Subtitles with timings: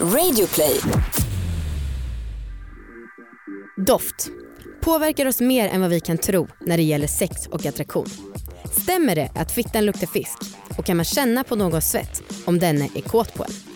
[0.00, 0.80] Radioplay.
[3.76, 4.30] Doft
[4.80, 8.06] påverkar oss mer än vad vi kan tro när det gäller sex och attraktion.
[8.82, 10.38] Stämmer det att fittan luktar fisk
[10.78, 13.67] och kan man känna på någons svett om denne är kåt på en?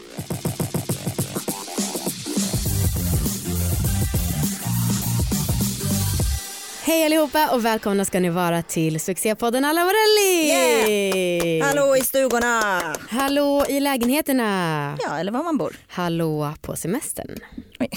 [6.84, 11.60] Hej allihopa och välkomna ska ni vara till succépodden Alla Morelli!
[11.60, 12.80] Hallå i stugorna!
[13.10, 14.98] Hallå i lägenheterna!
[15.02, 15.76] Ja, eller var man bor.
[15.88, 17.38] Hallå på semestern.
[17.80, 17.88] Oj.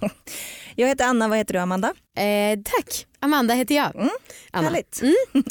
[0.76, 1.94] Jag heter Anna, vad heter du Amanda?
[2.16, 3.94] Eh, tack, Amanda heter jag.
[3.96, 4.08] Mm,
[4.50, 4.68] Anna.
[4.68, 5.02] Härligt.
[5.02, 5.14] Mm.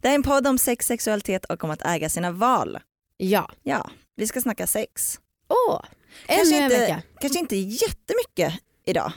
[0.00, 2.78] Det här är en podd om sex, sexualitet och om att äga sina val.
[3.16, 3.50] Ja.
[3.62, 5.20] Ja, vi ska snacka sex.
[5.48, 5.80] Åh,
[6.26, 7.02] ännu Kanske en inte, vecka.
[7.20, 8.54] kanske inte jättemycket
[8.86, 9.12] idag.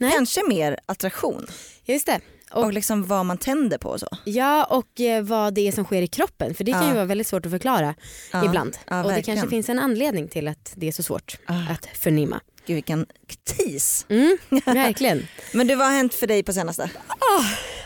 [0.00, 0.12] Nej.
[0.12, 1.46] Kanske mer attraktion
[1.84, 2.20] Just det.
[2.54, 4.06] Och, Och- liksom vad man tänder på och så.
[4.24, 7.04] Ja och eh, vad det är som sker i kroppen för det kan ju vara
[7.04, 7.94] väldigt svårt att förklara
[8.44, 8.76] ibland.
[9.04, 11.54] och det kanske finns en anledning till att det är så svårt Ah.
[11.72, 12.40] att förnimma.
[12.66, 13.06] Gud vilken
[13.44, 14.06] tease.
[14.08, 15.26] Mm, verkligen.
[15.52, 16.90] Men du, vad har hänt för dig på senaste?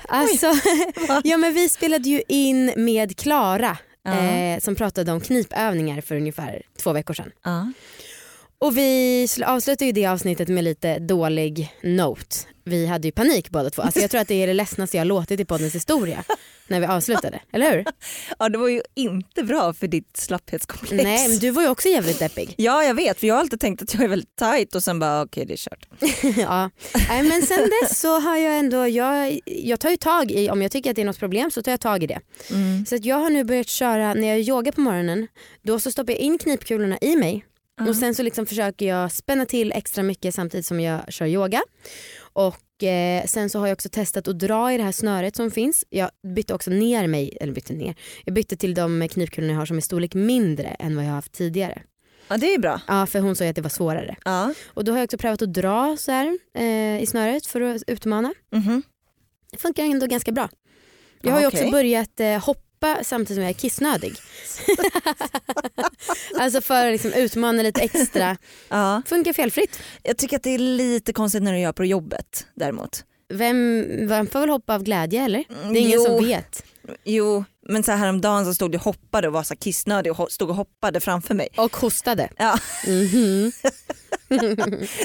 [0.09, 0.47] Alltså,
[1.09, 1.21] Va?
[1.25, 4.13] ja men vi spelade ju in med Klara Ja.
[4.21, 7.31] eh, som pratade om knipövningar för ungefär två veckor sedan.
[7.45, 7.73] Ja.
[8.59, 12.37] Och vi sl- avslutade ju det avsnittet med lite dålig note.
[12.69, 13.83] Vi hade ju panik båda två.
[13.83, 16.25] Alltså jag tror att det är det ledsnaste jag har låtit i poddens historia
[16.67, 17.85] när vi avslutade, eller hur?
[18.39, 21.05] ja, det var ju inte bra för ditt slapphetskomplex.
[21.05, 22.55] Nej men du var ju också jävligt deppig.
[22.57, 24.99] Ja, jag vet, för jag har alltid tänkt att jag är väldigt tight och sen
[24.99, 25.89] bara okej det är kört.
[26.39, 26.71] ja.
[27.09, 30.63] Nej, men sen dess så har jag ändå, jag, jag tar ju tag i, om
[30.63, 32.21] jag tycker att det är något problem så tar jag tag i det.
[32.51, 32.87] Mm.
[32.87, 35.27] Så att jag har nu börjat köra, när jag yogar på morgonen,
[35.63, 37.45] då så stoppar jag in knipkulorna i mig
[37.89, 41.63] och sen så liksom försöker jag spänna till extra mycket samtidigt som jag kör yoga.
[42.37, 45.51] Och eh, sen så har jag också testat att dra i det här snöret som
[45.51, 45.85] finns.
[45.91, 49.67] Jag bytte också ner mig, eller bytte ner, jag bytte till de knipkulorna jag har
[49.67, 51.83] som är storlek mindre än vad jag har haft tidigare.
[52.29, 52.81] Ja det är bra.
[52.89, 54.17] Ja för hon sa ju att det var svårare.
[54.25, 54.55] Ja.
[54.67, 57.83] Och då har jag också prövat att dra så här eh, i snöret för att
[57.87, 58.35] utmana.
[58.53, 58.83] Mhm.
[59.51, 60.49] Det funkar ändå ganska bra.
[61.23, 61.61] Jag Ja, har ju okej.
[61.61, 62.61] också börjat eh, hoppa
[63.03, 64.15] samtidigt som jag är kissnödig.
[66.41, 68.37] alltså för att liksom utmana lite extra.
[68.69, 69.03] Ja.
[69.07, 69.79] Funkar felfritt.
[70.03, 73.05] Jag tycker att det är lite konstigt när du gör på jobbet däremot.
[73.29, 75.45] Vem, vem får väl hoppa av glädje eller?
[75.63, 76.05] Mm, Det är ingen jo.
[76.05, 76.65] som vet.
[77.05, 80.33] Jo, men så här häromdagen så stod du och hoppade och var så kissnödig och
[80.33, 81.49] stod och hoppade framför mig.
[81.57, 82.29] Och hostade.
[82.37, 83.53] Ja, Mhm.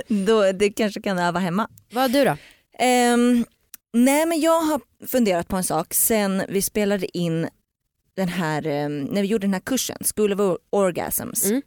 [0.25, 1.67] då, det kanske kan öva hemma.
[1.91, 2.37] Vad du då?
[2.79, 3.45] Ehm,
[3.93, 7.47] nej men jag har funderat på en sak sen vi spelade in
[8.15, 11.45] den här, ehm, när vi gjorde den här kursen, School of Or- Orgasms.
[11.45, 11.61] Mm.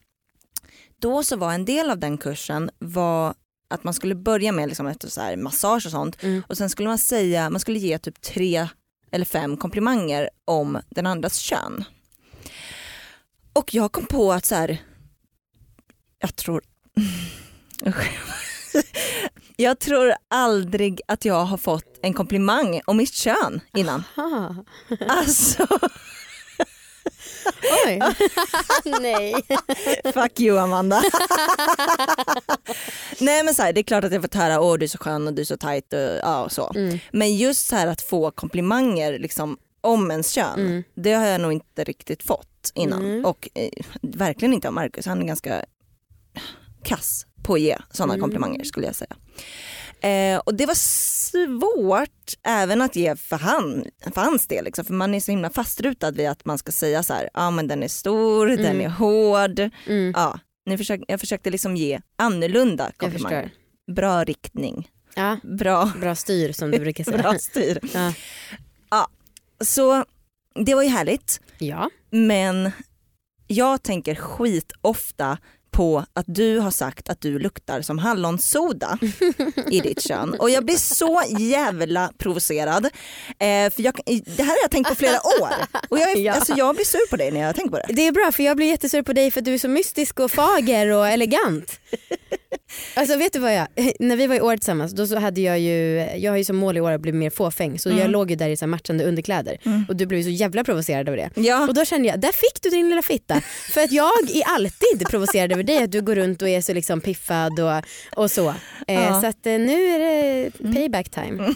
[0.98, 3.34] Då så var en del av den kursen var
[3.68, 6.42] att man skulle börja med liksom ett så här massage och sånt Mm.
[6.48, 8.68] och sen skulle man säga, man skulle ge typ tre
[9.10, 11.84] eller fem komplimanger om den andras kön.
[13.52, 14.82] Och jag kom på att så här,
[16.18, 16.62] jag tror,
[19.56, 24.04] jag tror aldrig att jag har fått en komplimang om mitt kön innan.
[24.16, 24.54] Ah.
[25.08, 25.66] Alltså
[27.86, 28.00] Oj.
[29.00, 29.34] Nej.
[30.14, 31.02] fuck you Amanda.
[33.20, 34.98] Nej men så här, det är klart att jag fått höra åh du är så
[34.98, 36.72] skön och du är så tight och, ja, och så.
[36.74, 36.98] Mm.
[37.12, 40.82] Men just så här att få komplimanger liksom, om ens kön, Mm.
[40.94, 43.04] det har jag nog inte riktigt fått innan.
[43.04, 43.24] Mm.
[43.24, 43.68] Och eh,
[44.02, 45.64] verkligen inte av Marcus, han är ganska
[46.84, 48.20] kass på att ge sådana Mm.
[48.22, 49.16] komplimanger skulle jag säga.
[50.04, 53.84] Eh, och det var svårt även att ge för, han,
[54.14, 57.02] för hans del, liksom, för man är så himla fastrutad vid att man ska säga
[57.02, 58.80] så här, ja ah, men den är stor, den Mm.
[58.80, 59.58] är hård.
[59.86, 60.12] Mm.
[60.16, 63.50] Ja, ni försök, jag försökte liksom ge annorlunda komplimanger.
[63.96, 67.18] Bra riktning, Ja, bra, bra styr som du brukar säga.
[67.18, 67.78] bra styr.
[67.94, 68.12] Ja.
[69.64, 70.04] Så
[70.64, 71.40] det var ju härligt.
[71.58, 71.90] ja.
[72.10, 72.70] Men
[73.46, 75.38] jag tänker skit ofta
[75.74, 78.98] på att du har sagt att du luktar som hallonsoda
[79.70, 80.34] i ditt kön.
[80.38, 82.84] Och jag blir så jävla provocerad.
[83.38, 85.50] Eh, för jag, det här har jag tänkt på flera år.
[85.88, 86.32] Och jag, är, Ja.
[86.32, 87.94] alltså jag blir sur på dig när jag tänker på det.
[87.94, 90.20] Det är bra för jag blir jättesur på dig för att du är så mystisk
[90.20, 91.80] och fager och elegant.
[92.94, 93.66] Alltså vet du vad jag,
[93.98, 96.56] när vi var i år tillsammans då så hade jag ju, jag har ju som
[96.56, 99.04] mål i år att bli mer fåfäng så jag låg ju där i så matchande
[99.04, 99.58] underkläder
[99.88, 101.30] och du blev ju så jävla provocerad över det.
[101.34, 103.40] Ja, Och då kände jag, där fick du din lilla fitta.
[103.74, 106.72] För att jag är alltid provocerad över dig, att du går runt och är så
[106.74, 107.82] liksom piffad och,
[108.22, 108.48] och så.
[108.86, 109.20] Eh, Ja.
[109.20, 111.54] Så att eh, nu är det payback time.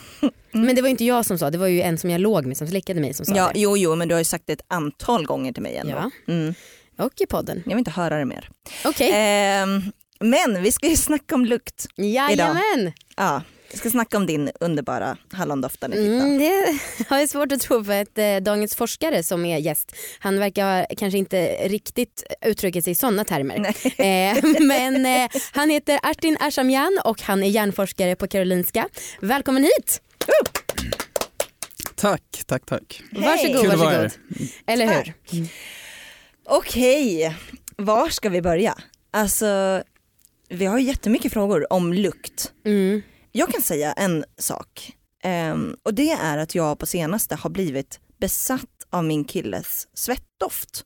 [0.52, 2.56] Men det var inte jag som sa, det var ju en som jag låg med
[2.56, 3.60] som slickade mig som sa ja, det.
[3.60, 5.92] jo, jo men du har ju sagt det ett antal gånger till mig ändå.
[6.26, 6.32] Ja.
[6.34, 6.54] Mm.
[6.98, 7.62] Och i podden.
[7.64, 8.48] Jag vill inte höra det mer.
[8.84, 9.82] Okej, Ehm,
[10.20, 11.86] men vi ska ju snacka om lukt.
[11.96, 12.92] jajamän.
[13.16, 13.42] Ja.
[13.70, 16.24] Jag ska snacka om din underbara hallondofta nu Titta.
[16.24, 16.78] Mm, det
[17.08, 20.86] har jag svårt att tro för att eh, dagens forskare som är gäst, han verkar
[20.96, 23.58] kanske inte riktigt uttrycka sig i sådana termer.
[23.98, 28.88] Eh, men eh, han heter Artin Ashamyan och han är hjärnforskare på Karolinska.
[29.20, 30.02] Välkommen hit!
[31.94, 33.02] Tack, tack, tack.
[33.12, 34.10] Varsågod, Kul varsågod.
[34.66, 35.14] Eller hur?
[36.44, 37.36] Okej,
[37.76, 38.74] var ska vi börja?
[39.10, 39.82] Alltså,
[40.48, 42.52] vi har jättemycket frågor om lukt.
[42.64, 43.02] Mm.
[43.32, 48.00] Jag kan säga en sak Ehm, och det är att jag på senaste har blivit
[48.20, 50.84] besatt av min killes svettdoft.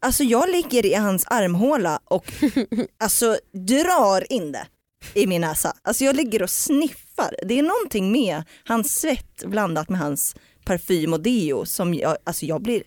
[0.00, 2.32] Alltså jag ligger i hans armhåla och
[3.00, 4.66] alltså drar in det
[5.14, 5.76] i min näsa.
[5.82, 7.34] Alltså jag ligger och sniffar.
[7.42, 12.46] Det är någonting med hans svett blandat med hans parfym och deo som jag, alltså
[12.46, 12.82] jag blir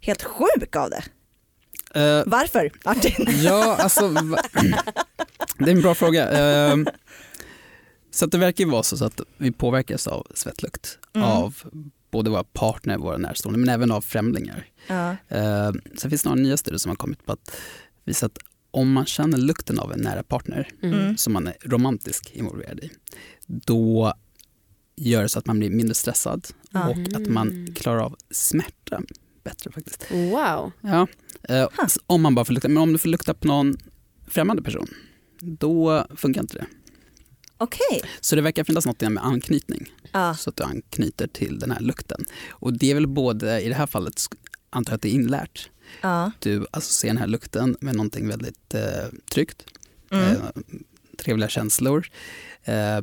[0.00, 1.02] helt sjuk av det.
[1.94, 3.26] Eh, Varför Martin?
[3.42, 4.08] ja, alltså,
[5.58, 6.30] det är en bra fråga.
[6.70, 6.76] Eh,
[8.10, 11.26] så att det verkar ju vara så att vi påverkas av svettlukt Mm.
[11.28, 11.56] av
[12.10, 14.66] både våra partner, våra närstående, men även av främlingar.
[14.86, 15.10] Ja.
[15.28, 17.56] Eh, sen finns det några nya studier som har kommit på att
[18.04, 18.38] visa att
[18.70, 21.16] om man känner lukten av en nära partner Mm.
[21.16, 22.90] som man är romantisk involverad i,
[23.46, 24.14] då
[24.96, 26.88] gör det så att man blir mindre stressad Ja.
[26.88, 29.02] och att man klarar av smärta
[29.44, 30.06] bättre faktiskt.
[30.10, 30.72] Wow.
[30.80, 31.06] Ja,
[31.42, 31.68] eh,
[32.06, 32.68] om man bara får lukta.
[32.68, 33.76] Men om du får lukta på någon
[34.28, 34.88] främmande person,
[35.40, 36.66] då funkar inte det.
[37.56, 38.00] Okej.
[38.20, 40.34] Så det verkar finnas något med anknytning, Ja.
[40.34, 42.24] så att du anknyter till den här lukten.
[42.50, 44.22] Och det är väl både, i det här fallet,
[44.70, 45.70] antar jag att det är inlärt.
[46.00, 46.30] Ja.
[46.38, 49.64] Du associerar den här lukten med någonting väldigt eh, tryggt,
[50.12, 50.24] Mm.
[50.30, 50.36] eh,
[51.18, 52.06] trevliga känslor.
[52.64, 53.00] Eh,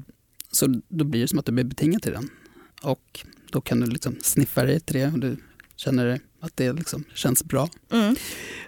[0.52, 2.30] så då blir det som att du blir betingad till den.
[2.82, 5.38] Och då kan du liksom sniffa dig till det och du
[5.78, 7.70] känner att det liksom känns bra.
[7.92, 8.16] Mm.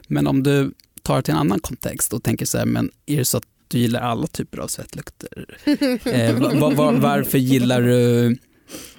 [0.08, 0.72] Men om du
[1.02, 3.44] tar det till en annan kontext och tänker så här, men är det så att
[3.68, 5.58] du gillar alla typer av svettlukter?
[6.06, 8.38] eh, va, va, va, varför gillar du,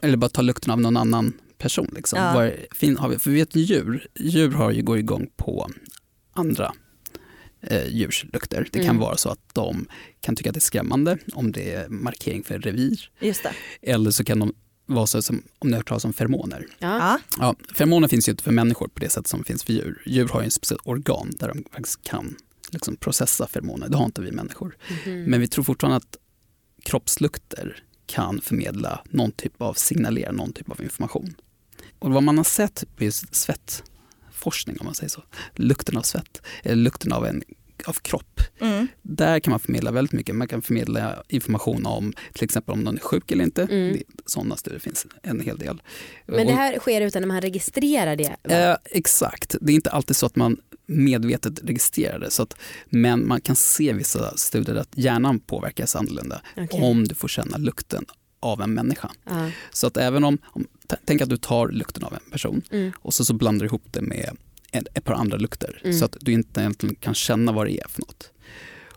[0.00, 1.90] eller bara ta lukten av någon annan person?
[1.96, 2.18] Liksom?
[2.18, 2.34] Ja.
[2.34, 5.70] Var, fin, har vi, för vi vet djur, djur har ju, går igång på
[6.32, 6.72] andra
[7.62, 8.68] eh, djurs lukter.
[8.72, 8.98] Det kan Mm.
[9.00, 9.86] vara så att de
[10.20, 13.10] kan tycka att det är skrämmande om det är markering för revir.
[13.82, 14.54] Eller så kan de
[14.94, 16.66] vara så som, om ni har hört talas om feromoner.
[16.78, 17.19] Ja.
[17.38, 17.54] Ja.
[17.75, 20.02] Feromoner finns ju inte för människor på det sätt som finns för djur.
[20.06, 22.37] Djur har ju en speciellt organ där de faktiskt kan
[22.70, 23.88] liksom processa feromoner.
[23.88, 24.76] Det har inte vi människor.
[25.04, 25.25] Mhm.
[25.25, 26.16] Men vi tror fortfarande att
[26.82, 31.34] kroppslukter kan förmedla någon typ av, signalera någon typ av information.
[31.98, 35.22] Och vad man har sett på just svettforskning, om man säger så,
[35.54, 37.43] lukten av svett, eller lukten av en
[37.88, 38.87] av kropp, Mm.
[39.03, 40.35] där kan man förmedla väldigt mycket.
[40.35, 43.62] Man kan förmedla information om till exempel om någon är sjuk eller inte.
[43.62, 43.97] Mm.
[44.27, 45.82] Sådana studier finns en hel del.
[46.27, 48.37] Men det här sker utan att man registrerar det?
[48.43, 50.56] Eh, exakt, det är inte alltid så att man
[50.87, 52.31] medvetet registrerar det.
[52.31, 52.56] Så att,
[52.87, 56.81] men man kan se vissa studier att hjärnan påverkas annorlunda Okej.
[56.82, 58.05] om du får känna lukten
[58.41, 59.11] av en människa.
[59.25, 59.50] Ja.
[59.71, 60.67] Så att även om, om
[61.05, 62.93] tänk att du tar lukten av en person Mm.
[62.99, 64.37] och så, så blandar du ihop det med
[64.72, 65.99] ett, par andra lukter Mm.
[65.99, 68.31] så att du inte egentligen kan känna vad det är för något.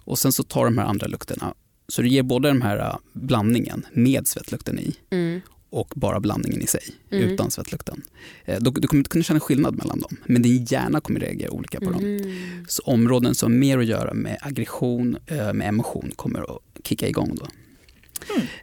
[0.06, 1.54] Och sen så tar de här andra lukterna,
[1.88, 5.42] så du ger både den här äh, blandningen med svettlukten i Mm.
[5.70, 6.82] och bara blandningen i sig
[7.12, 7.30] Mm.
[7.30, 8.02] utan svettlukten.
[8.46, 11.52] Eh, då, du kommer inte kunna känna skillnad mellan dem, men din hjärna kommer reagera
[11.52, 12.02] olika på dem.
[12.04, 12.66] Mhm.
[12.68, 17.08] Så områden som har mer att göra med aggression, eh, med emotion kommer att kicka
[17.08, 17.48] igång då.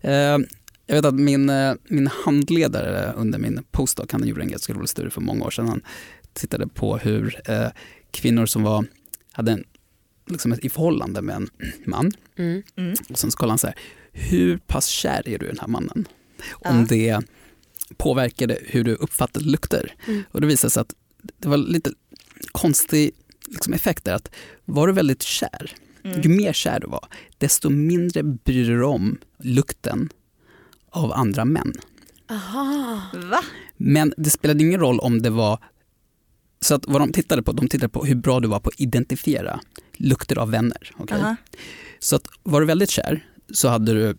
[0.09, 0.39] Eh,
[0.87, 1.51] Jag vet att min,
[1.89, 5.69] min handledare under min postdoc, han gjorde en ganska rolig studie för många år sedan.
[5.69, 5.83] Han
[6.33, 7.69] tittade på hur eh,
[8.11, 8.85] kvinnor som var,
[9.33, 9.65] hade en,
[10.27, 11.49] liksom ett i förhållande med en
[11.85, 12.63] man Mm.
[12.77, 12.95] Mm.
[13.11, 13.77] och sen så kollade han så här,
[14.13, 16.09] hur pass kär är du i den här mannen?
[16.63, 16.71] Ja.
[16.71, 17.21] Om det
[17.97, 19.95] påverkade hur du uppfattade lukter.
[20.07, 20.23] Mm.
[20.31, 20.95] Och det visade sig att
[21.39, 21.91] det var lite
[22.53, 23.11] konstig
[23.47, 24.15] liksom, effekt där.
[24.15, 24.31] Att
[24.65, 25.73] var du väldigt kär,
[26.05, 26.21] Mm.
[26.21, 27.07] ju mer kär du var,
[27.39, 30.09] desto mindre bryr du dig om lukten
[30.91, 31.73] av andra män.
[32.31, 33.03] Aha.
[33.15, 33.41] Va?
[33.77, 35.59] Men det spelade ingen roll om det var
[36.61, 38.81] så att vad de tittade på, de tittade på hur bra du var på att
[38.81, 39.61] identifiera
[39.93, 40.93] lukter av vänner.
[40.97, 41.19] okej?
[41.21, 41.37] Aha.
[41.99, 44.17] Så att var du väldigt kär så hade du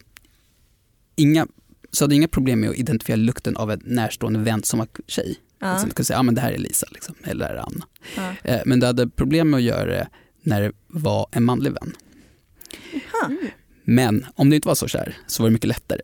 [1.16, 1.48] inga,
[1.92, 4.88] så hade du inga problem med att identifiera lukten av en närstående vän som var
[5.08, 5.36] tjej.
[5.60, 5.68] Ja.
[5.68, 7.56] Alltså, du kunde säga att ah, men det här är Lisa liksom, eller det här
[7.56, 7.86] är Anna.
[8.16, 8.52] Ja.
[8.52, 10.08] Eh, men du hade problem med att göra det
[10.42, 11.96] när det var en manlig vän.
[12.94, 13.32] Aha.
[13.84, 16.02] Men om du inte var så kär så var det mycket lättare.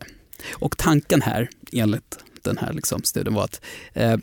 [0.52, 3.60] Och tanken här, enligt den här liksom studien, var att
[3.92, 4.16] eh,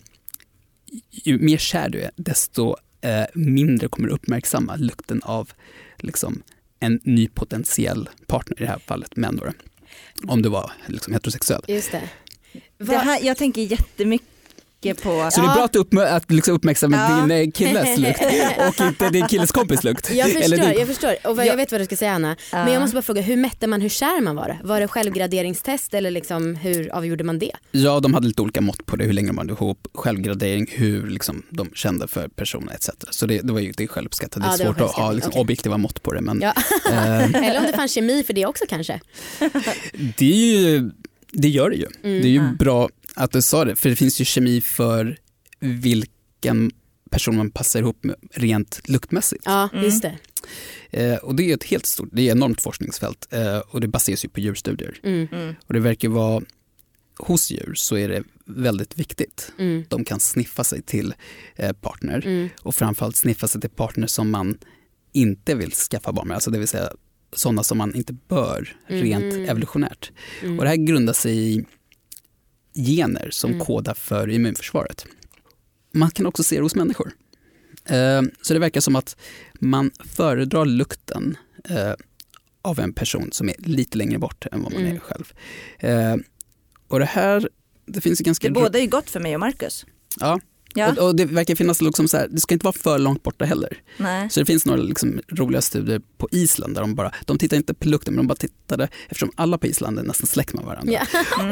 [1.12, 5.52] ju mer kär du är, desto eh, mindre kommer du uppmärksamma lukten av
[5.98, 6.44] liksom,
[6.80, 9.40] en ny potentiell partner, i det här fallet män.
[10.28, 11.62] Om du var liksom, heterosexuell.
[11.68, 12.10] Just det.
[12.78, 14.35] Det här, jag tänker jättemycket
[14.86, 15.30] mycket på...
[15.32, 17.16] Så det är bra att, du uppmär- att liksom uppmärksamma Ja.
[17.22, 18.22] din eh, killes lukt
[18.82, 20.12] och inte din killes kompis lukt.
[20.14, 21.16] Jag förstår, Eller din- jag förstår.
[21.24, 22.36] Och jag vet vad du ska säga Anna.
[22.52, 24.60] Men jag måste bara fråga, hur mätte man hur kär man var?
[24.64, 27.52] Var det självgraderingstest eller liksom, hur avgjorde man det?
[27.72, 31.08] Ja, de hade lite olika mått på det, hur länge man hade ihop, självgradering, hur
[31.08, 32.90] liksom, de kände för personen etc.
[33.10, 34.42] Så det, det var ju det är självuppskattat.
[34.44, 35.42] Det är Ja, det var svårt att ha liksom, okej.
[35.42, 36.22] objektiva mått på det.
[36.22, 36.54] Men Ja.
[36.92, 39.02] eh, Eller om det fanns kemi för det också kanske?
[40.18, 40.92] det, är ju,
[41.32, 41.88] det gör det ju.
[42.04, 42.22] Mm.
[42.22, 42.50] Det är ju Ja.
[42.60, 45.18] bra att du sa det, för det finns ju kemi för
[45.60, 46.72] vilken
[47.12, 49.44] person man passar ihop med rent luktmässigt.
[49.46, 49.86] Ja, Mm.
[49.86, 50.16] just det.
[50.92, 53.88] Eh, och det är ett helt stort, det är ett enormt forskningsfält eh, och det
[53.88, 55.00] baseras ju på djurstudier.
[55.04, 55.28] Mm.
[55.32, 55.56] Mm.
[55.68, 56.44] Och det verkar vara,
[57.18, 59.52] hos djur så är det väldigt viktigt.
[59.60, 59.84] Mm.
[59.90, 61.14] De kan sniffa sig till
[61.56, 62.50] eh, partner Mm.
[62.62, 64.58] och framförallt sniffa sig till partner som man
[65.14, 66.90] inte vill skaffa barn med, alltså det vill säga
[67.36, 69.50] sådana som man inte bör rent Mhm.
[69.50, 70.12] evolutionärt.
[70.44, 70.60] Mm.
[70.60, 71.66] Och det här grundar sig i
[72.76, 73.66] gener som Mm.
[73.66, 75.06] kodar för immunförsvaret.
[75.94, 77.12] Man kan också se det hos människor.
[77.86, 79.18] Eh, Så det verkar som att
[79.60, 81.38] man föredrar lukten
[81.70, 81.94] eh,
[82.62, 84.96] av en person som är lite längre bort än vad man Mm.
[84.96, 85.34] är själv.
[85.80, 86.16] Eh,
[86.88, 87.50] Och det här,
[87.86, 88.48] det finns ju ganska...
[88.48, 89.86] Det båda är gott för mig och Marcus.
[90.20, 90.40] Ja,
[90.76, 90.92] Ja.
[90.92, 93.46] Och, och det verkar finnas liksom så här, det ska inte vara för långt borta
[93.46, 93.78] heller.
[93.98, 94.30] Nej.
[94.30, 97.74] Så det finns några liksom roliga studier på Island där de bara, de tittar inte
[97.74, 100.94] på lukten men de bara tittade, eftersom alla på Island är nästan släkt med varandra.
[100.94, 101.02] Ja.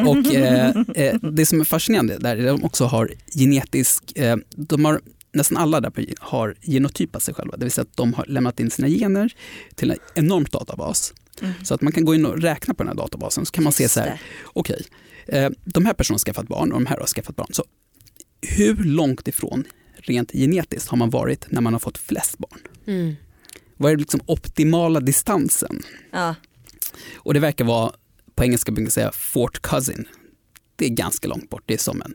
[0.07, 4.35] Och eh, eh, det som är fascinerande där är att de också har genetisk, eh,
[4.55, 5.01] de har
[5.33, 8.59] nästan alla där på, har genotypat sig själva, det vill säga att de har lämnat
[8.59, 9.33] in sina gener
[9.75, 11.13] till en enorm databas.
[11.41, 11.53] Mm.
[11.63, 13.73] Så att man kan gå in och räkna på den här databasen så kan man
[13.73, 14.85] se så här, Just okej,
[15.25, 17.47] eh, de här personerna har skaffat barn och de här har skaffat barn.
[17.51, 17.63] Så
[18.47, 19.63] hur långt ifrån
[19.95, 22.59] rent genetiskt har man varit när man har fått flest barn?
[22.87, 23.15] Mm.
[23.77, 25.81] Vad är liksom optimala distansen?
[26.11, 26.35] Ja.
[27.15, 27.91] Och det verkar vara,
[28.35, 30.05] på engelska brukar man säga fort cousin.
[30.75, 32.13] Det är ganska långt bort, det är som en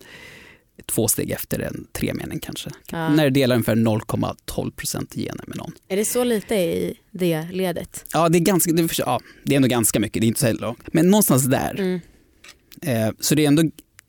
[0.87, 2.71] två steg efter en tremening kanske.
[2.91, 3.09] Ja.
[3.09, 5.73] När det delar ungefär 0,12 procent gener med någon.
[5.89, 8.05] Är det så lite i det ledet?
[8.13, 10.41] Ja, det är, ganska, det är, ja, det är ändå ganska mycket, det är inte
[10.41, 10.83] så långt.
[10.93, 11.75] Men någonstans där.
[11.79, 12.01] Mm.
[12.83, 13.63] Eh, så det är ändå,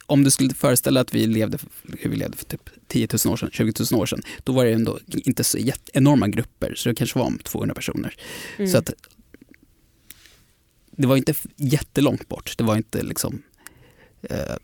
[0.10, 1.58] om du skulle föreställa att vi levde,
[2.00, 4.66] hur vi levde för typ 10 000 år sedan, 20 000 år sedan, då var
[4.66, 5.58] det ändå inte så
[5.94, 8.16] enorma grupper, så det kanske var om 200 personer.
[8.58, 8.72] Mm.
[8.72, 8.94] Så att
[10.92, 13.42] det var inte jättelångt bort, det var inte liksom
[14.22, 14.56] eh,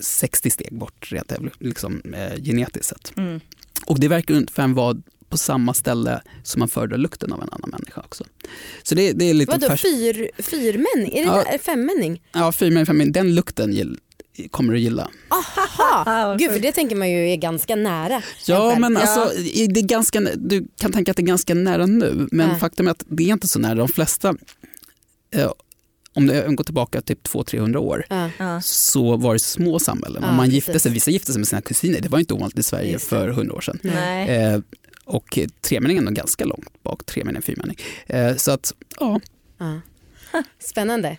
[0.00, 3.12] 60 steg bort rent liksom, eh, genetiskt sett.
[3.16, 3.40] Mm.
[3.86, 4.96] Och det verkar ungefär vara
[5.34, 8.24] på samma ställe som man föredrar lukten av en annan människa också.
[8.82, 11.12] Så det, det är lite Vadå färs- fyr, fyrmänning?
[11.18, 11.44] Är det Ja.
[11.50, 12.22] där, femmänning?
[12.32, 13.98] Ja, fyra fem, den lukten gill,
[14.50, 15.10] kommer du gilla.
[15.28, 16.04] Aha!
[16.06, 18.22] Ah, Gud för det tänker man ju är ganska nära.
[18.46, 19.00] Ja, men Ja.
[19.00, 19.38] alltså,
[19.72, 22.56] det är ganska, du kan tänka att det är ganska nära nu, men Ja.
[22.56, 23.74] faktum är att det är inte så nära.
[23.74, 24.34] De flesta,
[25.34, 25.50] eh,
[26.16, 28.04] om det går tillbaka typ 200-300 år,
[28.38, 28.60] Ja.
[28.62, 30.22] Så var det små samhällen.
[30.26, 32.62] Ja, man gifte sig, vissa gifte sig med sina kusiner, det var inte ovanligt i
[32.62, 33.78] Sverige Just för 100 år sedan.
[33.82, 34.28] Nej.
[34.28, 34.60] Eh,
[35.04, 37.76] och tremeningen är nog ganska långt bak, tremening, fyrmening.
[38.06, 39.20] Eh, så att, ja,
[39.58, 39.80] Ja.
[40.58, 41.16] Spännande.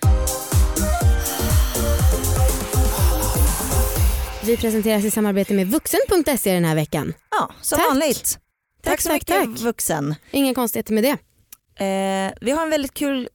[4.46, 7.14] Vi presenteras i samarbete med vuxen.se den här veckan.
[7.32, 7.88] Ja, som Tack.
[7.88, 8.40] vanligt.
[8.84, 9.60] Tack, Tack, så tack, mycket tack.
[9.60, 10.16] vuxen.
[10.32, 11.18] Inga konstigheter med det.
[11.86, 13.30] Eh, vi har en väldigt kul,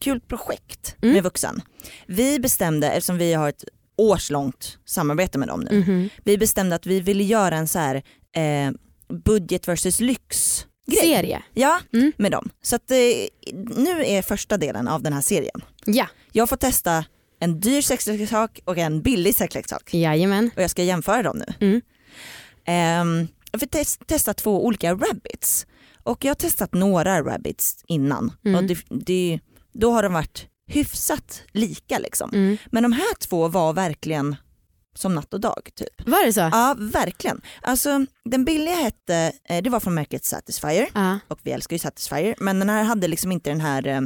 [0.00, 1.14] kul projekt Mm.
[1.14, 1.62] med vuxen.
[2.06, 3.64] Vi bestämde, eftersom vi har ett
[3.96, 6.08] årslångt samarbete med dem nu, Mhm.
[6.24, 7.94] vi bestämde att vi ville göra en så här
[8.36, 8.70] eh,
[9.10, 11.00] budget versus lyx grej.
[11.00, 11.42] Serie.
[11.54, 12.12] Ja, Mm.
[12.16, 12.50] med dem.
[12.62, 12.96] Så att, eh,
[13.76, 15.60] nu är första delen av den här serien.
[15.84, 17.04] Ja, Jag får testa
[17.40, 20.50] en dyr sexleksak och en billig sexleksak jajamän.
[20.56, 21.54] och jag ska jämföra dem nu.
[21.68, 21.80] Mm.
[22.64, 25.66] Ehm, jag får tes- testa två olika rabbits
[26.02, 28.54] och jag har testat några rabbits innan Mm.
[28.56, 29.40] och det, det,
[29.72, 32.30] då har de varit hyfsat lika liksom.
[32.34, 32.56] Mm.
[32.70, 34.36] Men de här två var verkligen
[34.94, 36.08] som natt och dag typ.
[36.08, 36.40] Var det så?
[36.40, 37.40] Ja verkligen.
[37.62, 41.18] Alltså den billiga hette, eh, det var från märket Satisfyer Ja.
[41.28, 44.00] och vi älskar ju Satisfyer men den här hade liksom inte den här eh,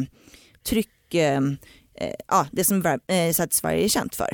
[0.68, 1.40] tryck, eh,
[2.00, 4.28] eh, ja det som eh, Satisfyer är känt för.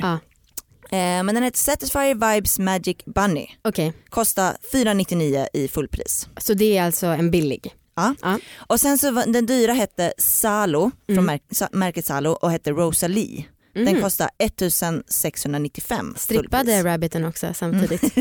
[0.91, 3.47] Eh, men den heter Satisfyer Vibes Magic Bunny.
[3.61, 6.27] Okej, Kostar 499 i fullpris.
[6.37, 7.75] så det är alltså en billig.
[7.95, 8.15] Ja.
[8.21, 8.39] Ja.
[8.57, 11.39] Och sen så den dyra hette Salo från Mm.
[11.71, 13.45] märket Salo och hette Rosalie.
[13.73, 14.01] Den Mhm.
[14.01, 18.03] kostar 1695 Strippade rabbiten också samtidigt.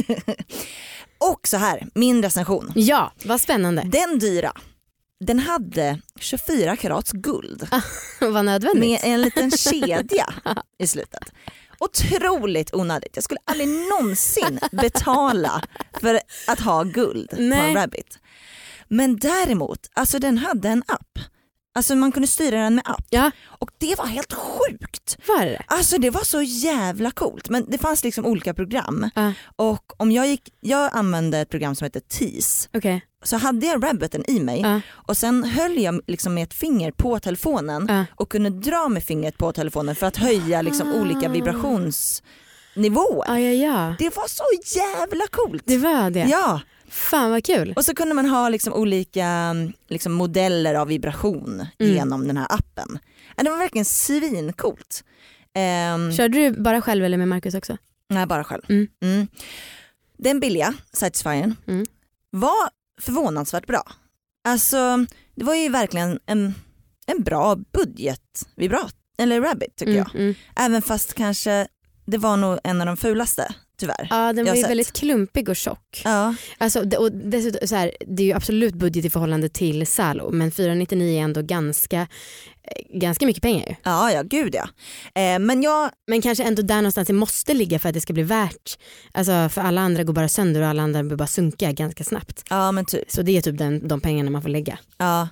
[1.18, 2.72] Och så här, min recension.
[2.74, 3.82] Ja, vad spännande.
[3.92, 4.52] Den dyra,
[5.24, 7.68] den hade 24 karats guld
[8.20, 8.80] vad nödvändigt.
[8.90, 10.26] med en liten kedja
[10.78, 11.32] i slutet.
[11.78, 13.10] Otroligt onödigt.
[13.14, 15.62] Jag skulle aldrig någonsin betala
[16.00, 17.68] för att ha guld på Nej.
[17.68, 18.18] en rabbit.
[18.88, 21.18] Men däremot, alltså den hade en app
[21.74, 23.04] Alltså man kunde styra den med app.
[23.10, 23.30] Ja.
[23.46, 25.16] Och det var helt sjukt.
[25.28, 27.48] Var det Alltså det var så jävla coolt.
[27.48, 29.10] Men det fanns liksom olika program.
[29.14, 29.32] Ja.
[29.56, 32.68] Och om jag gick, jag använde ett program som heter Tease.
[32.74, 33.04] Okej.
[33.24, 34.80] Så hade jag rabbiten i mig Ja.
[34.90, 38.04] och sen höll jag liksom med ett finger på telefonen Ja.
[38.14, 40.94] och kunde dra med fingret på telefonen för att höja liksom Ah.
[41.00, 43.24] olika vibrationsnivåer.
[43.28, 43.94] Ja, ja, ja.
[43.98, 44.44] Det var så
[44.78, 45.62] jävla coolt.
[45.66, 46.26] Det var det.
[46.30, 46.60] Ja,
[46.90, 47.72] Fan vad kul.
[47.76, 49.54] och så kunde man ha liksom olika
[49.88, 51.94] liksom modeller av vibration Mm.
[51.94, 52.98] genom den här appen.
[53.36, 55.04] Ja, Det var verkligen svincoolt.
[55.94, 57.76] Um, Körde du bara själv eller med Marcus också?
[58.08, 58.62] nej, bara själv.
[58.68, 58.88] Mm.
[59.02, 59.26] Mm.
[60.18, 61.86] Den billiga Satisfyern Mm.
[62.30, 62.70] var
[63.00, 63.82] förvånansvärt bra.
[64.44, 66.54] Alltså det var ju verkligen en,
[67.06, 67.56] en bra
[68.16, 70.10] budgetvibrat, eller rabbit tycker jag.
[70.14, 70.34] Mm, mm.
[70.56, 71.66] Även fast kanske
[72.06, 74.06] det var nog en av de fulaste tyvärr.
[74.10, 74.70] Ja den var ju sett.
[74.70, 76.00] väldigt klumpig och tjock.
[76.04, 76.34] Ja.
[76.58, 80.30] Alltså, det- och dessutom, så här, det är ju absolut budget i förhållande till Salo
[80.30, 83.74] men 499 är ändå ganska, eh, ganska mycket pengar ju.
[83.82, 84.68] ja, ja gud ja.
[85.22, 88.12] Eh, men jag, Men kanske ändå där någonstans det måste ligga för att det ska
[88.12, 88.78] bli värt.
[89.12, 92.44] Alltså för alla andra går bara sönder och alla andra blir bara sunka ganska snabbt.
[92.50, 93.10] ja men typ.
[93.10, 94.78] Så det är typ den, de pengarna man får lägga.
[94.98, 95.28] Ja.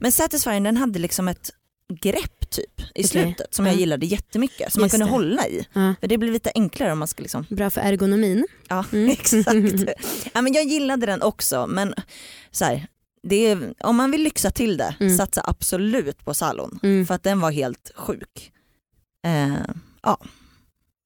[0.00, 1.50] Men Satisfyern den hade liksom ett
[1.90, 3.04] grepp typ i Okej.
[3.04, 3.72] slutet som Ja.
[3.72, 5.10] jag gillade jättemycket som man Just kunde det.
[5.10, 5.66] hålla i.
[5.72, 5.94] Ja.
[6.00, 8.46] För det blir lite enklare om man ska liksom Bra för ergonomin.
[8.68, 9.10] Ja Mm.
[9.10, 9.48] exakt.
[10.32, 11.94] ja, men jag gillade den också men
[12.50, 12.86] så här,
[13.22, 15.16] det är, om man vill lyxa till det, Mm.
[15.16, 16.78] satsa absolut på Salon.
[16.82, 17.06] Mm.
[17.06, 18.52] För att den var helt sjuk.
[19.26, 19.74] Eh,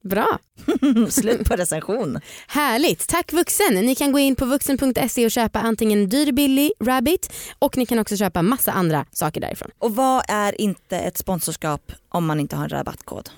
[0.05, 0.39] Bra.
[1.11, 2.21] slut på recension.
[2.49, 3.75] Härligt, tack Vuxen.
[3.75, 7.99] Ni kan gå in på vuxen.se och köpa antingen dyr billig rabbit och ni kan
[7.99, 9.71] också köpa massa andra saker därifrån.
[9.79, 13.31] Och vad är inte ett sponsorskap om man inte har en rabattkod?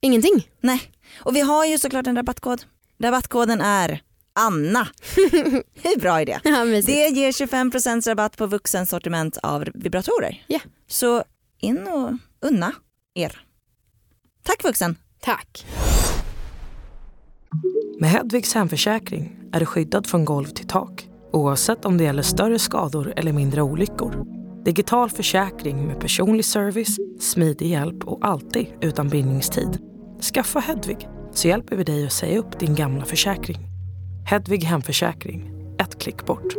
[0.00, 0.48] Ingenting.
[0.60, 0.82] Nej,
[1.20, 2.62] och vi har ju såklart en rabattkod.
[3.02, 4.88] Rabattkoden är Anna.
[5.74, 6.40] Hur bra är det?
[6.44, 6.64] Ja.
[6.64, 10.44] Det ger 25% rabatt på vuxen sortiment av vibratorer.
[10.46, 10.60] Ja.
[10.88, 11.24] Så
[11.60, 12.72] in och unna
[13.14, 13.40] er.
[14.42, 14.96] Tack vuxen.
[15.26, 15.66] Tack.
[18.00, 22.58] Med Hedvigs hemförsäkring är du skyddad från golv till tak oavsett om det gäller större
[22.58, 24.24] skador eller mindre olyckor.
[24.64, 29.78] Digital försäkring med personlig service, smidig hjälp och alltid utan bindningstid.
[30.34, 33.58] Skaffa Hedvig så hjälper vi dig att säga upp din gamla försäkring.
[34.26, 36.54] Hedvig hemförsäkring, ett klick bort.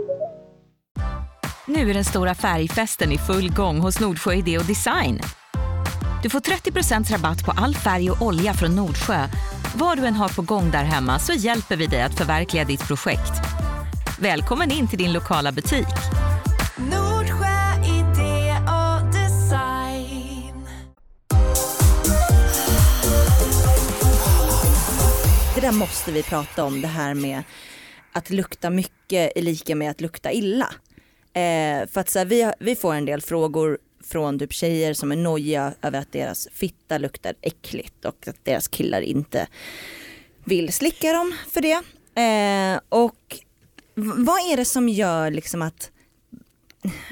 [1.68, 5.20] Nu är den stora färgfesten i full gång hos Nordsjö Idé och Design.
[6.24, 9.28] Du får 30% rabatt på all färg och olja från Nordsjö.
[9.76, 12.88] Vad du än har på gång där hemma så hjälper vi dig att förverkliga ditt
[12.88, 13.32] projekt.
[14.20, 15.88] Välkommen in till din lokala butik.
[16.78, 20.68] Nordsjö idé och design.
[25.56, 27.44] Det där måste vi prata om, det här med
[28.14, 30.68] att lukta mycket är lika med att lukta illa.
[31.34, 35.12] Eh, för att så här, vi, vi får en del frågor från typ tjejer som
[35.12, 39.48] är nojiga över att deras fitta luktar äckligt och att deras killar inte
[40.46, 41.82] vill slicka dem för det.
[42.22, 43.38] Eh, och
[43.96, 45.92] vad är det som gör liksom att,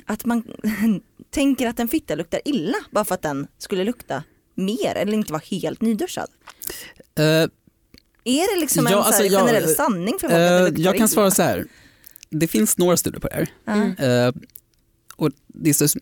[0.05, 0.43] att man
[1.29, 4.23] tänker att en fitta luktar illa bara för att den skulle lukta
[4.55, 6.27] mer eller inte vara helt nyduschad?
[7.17, 7.23] Eh,
[8.23, 10.57] Är det liksom Ja, en så alltså, här jag- generell sanning för folk att det
[10.57, 11.07] eh, luktar jag kan illa?
[11.07, 11.65] svara så här.
[12.29, 13.47] Det finns några studier på det här.
[13.97, 14.05] Ja.
[14.05, 14.33] Eh,
[15.15, 15.99] och det är så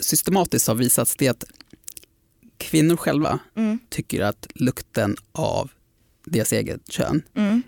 [0.00, 1.44] systematiskt har visats det att
[2.58, 3.78] kvinnor själva Mm.
[3.88, 5.70] tycker att lukten av
[6.24, 7.62] deras eget kön Mm.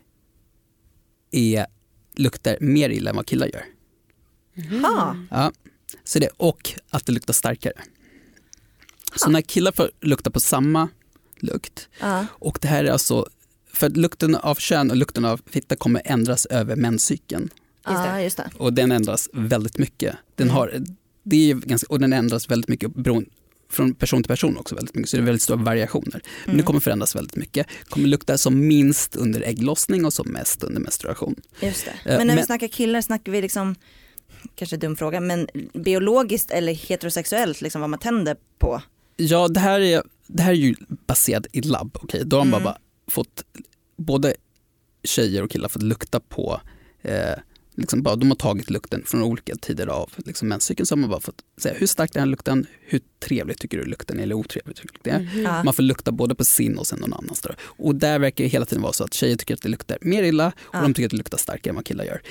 [1.31, 1.67] är,
[2.15, 3.65] luktar mer illa än vad killar gör.
[4.83, 5.17] Ha.
[5.31, 5.53] Ja.
[6.05, 7.73] Så det, och att det luktar starkare.
[9.17, 10.89] Så när killar får lukta på samma
[11.37, 12.27] lukt Ja.
[12.31, 13.27] och det här är alltså,
[13.73, 17.51] för lukten av kön och lukten av fitta kommer ändras över menscykeln
[18.23, 18.51] just det.
[18.57, 20.17] och den ändras väldigt mycket.
[20.35, 20.57] Den, Mm.
[20.57, 20.85] har,
[21.31, 23.31] det är ganska, och den ändras väldigt mycket beroende,
[23.71, 26.21] från person till person också väldigt mycket, så det är väldigt stora variationer.
[26.45, 26.57] Men Mm.
[26.57, 27.67] det kommer förändras väldigt mycket.
[27.89, 31.35] kommer lukta som minst under ägglossning och som mest under menstruation.
[31.61, 31.91] Just det.
[31.91, 33.75] Eh, Men när vi men- snackar killar snackar vi liksom,
[34.55, 38.83] kanske dum fråga, men biologiskt eller heterosexuellt, liksom vad man tänder på?
[39.17, 40.75] Ja, det här är, det här är ju
[41.07, 41.99] baserat i labb.
[42.03, 42.23] Okay?
[42.25, 42.63] Då har Mm.
[42.63, 42.79] bara
[43.11, 43.45] fått,
[43.97, 44.35] både
[45.05, 46.61] tjejer och killar fått lukta på,
[47.03, 47.33] eh,
[47.79, 50.87] liksom bara, de har tagit lukten från olika tider av liksom menscykeln.
[50.87, 53.85] Så har man bara fått säga hur stark är den lukten, hur trevligt tycker du
[53.85, 55.43] lukten är eller otrevligt tycker du lukten är.
[55.43, 55.65] Ja.
[55.65, 57.41] Man får lukta både på sin och sen någon annans.
[57.41, 57.51] Då.
[57.61, 60.23] Och där verkar det hela tiden vara så att tjejer tycker att det luktar mer
[60.23, 60.81] illa och Ja.
[60.83, 62.23] de tycker att det luktar starkare än vad killar gör.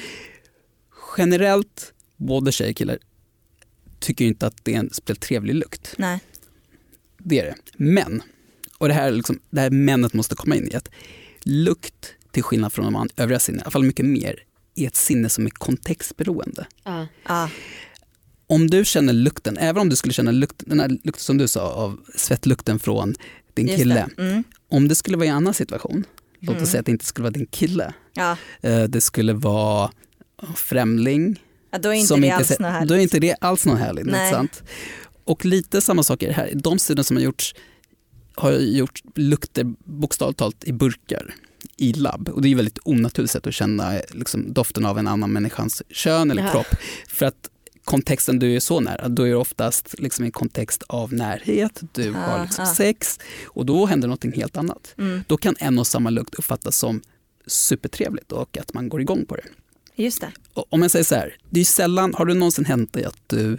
[1.17, 2.97] Generellt, både tjejer och killar
[3.99, 5.93] tycker inte att det är en speciellt trevlig lukt.
[5.97, 6.19] Nej.
[7.17, 7.55] Det är det.
[7.77, 8.21] Men,
[8.77, 10.89] och det här, är liksom, det här männet måste komma in i att
[11.43, 14.43] lukt, till skillnad från de övriga sinnen, i alla fall mycket mer,
[14.77, 16.65] är ett sinne som är kontextberoende.
[16.83, 17.07] Ja.
[17.27, 17.49] Ja.
[18.47, 21.47] om du känner lukten, även om du skulle känna lukt, den här lukten som du
[21.47, 23.15] sa av svettlukten från
[23.53, 24.07] din Just kille.
[24.17, 24.21] det.
[24.23, 24.43] Mm.
[24.69, 26.03] Om det skulle vara i en annan situation,
[26.39, 26.65] låt oss Mm.
[26.67, 27.93] säga att det inte skulle vara din kille.
[28.13, 28.37] Ja.
[28.61, 29.91] Eh, Det skulle vara
[30.55, 31.43] främling.
[31.71, 32.89] Ja, då är inte som det inte alls något härligt.
[32.89, 34.05] Då är inte det alls något härligt.
[34.05, 34.31] Nej.
[34.33, 34.63] Sant?
[35.23, 36.51] Och lite samma sak är det här.
[36.55, 37.55] De studier som har gjorts
[38.35, 41.35] har gjort lukter bokstavligt talat i burkar
[41.77, 42.29] i labb.
[42.29, 45.83] Och det är ju väldigt onaturligt sätt att känna liksom, doften av en annan människans
[45.89, 46.51] kön eller Ja.
[46.51, 46.67] kropp.
[47.07, 47.49] För att
[47.83, 52.15] kontexten du är så nära, då är det oftast liksom en kontext av närhet, du
[52.15, 52.73] Ah, har liksom ah.
[52.75, 54.93] sex och då händer något helt annat.
[54.97, 55.23] Mm.
[55.27, 57.01] Då kan en och samma lukt uppfattas som
[57.47, 59.43] supertrevligt och att man går igång på det.
[59.95, 60.31] Just det.
[60.53, 63.57] Om jag säger så här, det är sällan, har du någonsin hänt dig att du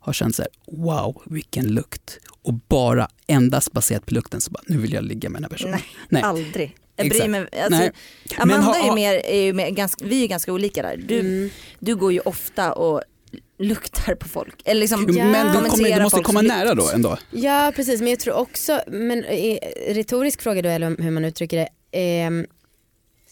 [0.00, 4.62] har känt så här, wow vilken lukt och bara endast baserat på lukten så bara,
[4.66, 5.72] nu vill jag ligga med den här personen.
[5.72, 6.22] Nej, Nej.
[6.22, 6.76] aldrig.
[6.98, 7.30] Jag bryr Exakt.
[7.30, 7.40] mig.
[7.62, 7.90] Alltså, Nej.
[8.38, 10.52] Amanda Men ha- är ju ha- mer, är ju mer ganska, vi är ju ganska
[10.52, 10.96] olika där.
[10.96, 11.50] Du, Mm.
[11.78, 13.02] du går ju ofta och
[13.58, 14.54] luktar på folk.
[14.64, 15.24] Eller liksom, Ja.
[15.24, 17.16] Men du, kommer, du måste komma nära då ändå.
[17.30, 19.58] Ja precis men jag tror också, men eh,
[19.88, 21.68] retorisk fråga då eller hur man uttrycker det.
[21.98, 22.46] ehm,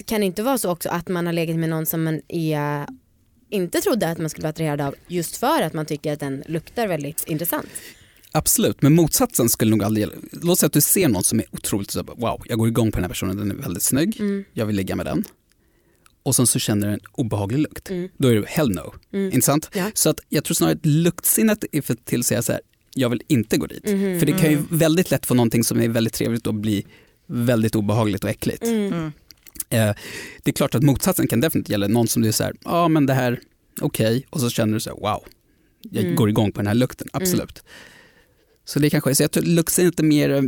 [0.04, 2.86] kan det inte vara så också att man har legat med någon som man är,
[3.50, 6.44] inte trodde att man skulle vara attraherad av just för att man tycker att den
[6.46, 7.68] luktar väldigt intressant?
[8.32, 10.16] Absolut, men motsatsen skulle nog aldrig gälla.
[10.32, 12.96] Låt säga att du ser någon som är otroligt så wow, jag går igång på
[12.96, 14.44] den här personen, den är väldigt snygg, Mm.
[14.52, 15.24] jag vill ligga med den.
[16.22, 17.90] Och sen så känner du en obehaglig lukt.
[17.90, 18.08] Mm.
[18.18, 18.94] Då är det hell no.
[19.12, 19.32] Mm.
[19.32, 19.70] Inte sant?
[19.74, 19.90] Ja.
[19.94, 22.60] Så att jag tror snarare att luktsinnet är för till att säga så här,
[22.94, 23.84] jag vill inte gå dit.
[23.84, 24.18] Mhm.
[24.18, 26.86] För det kan ju väldigt lätt få någonting som är väldigt trevligt att bli
[27.26, 28.62] väldigt obehagligt och äckligt.
[28.62, 28.92] Mm.
[28.92, 29.06] Mm.
[29.70, 29.94] Eh,
[30.42, 32.70] det är klart att motsatsen kan definitivt gälla någon som du är så här, ja
[32.70, 33.40] ah, men det här,
[33.80, 35.24] okej, och så känner du så här, wow,
[35.90, 36.16] jag Mm.
[36.16, 37.62] går igång på den här lukten, absolut.
[38.68, 40.42] Så det kanske är så jag tror luktsinnet är mer eh,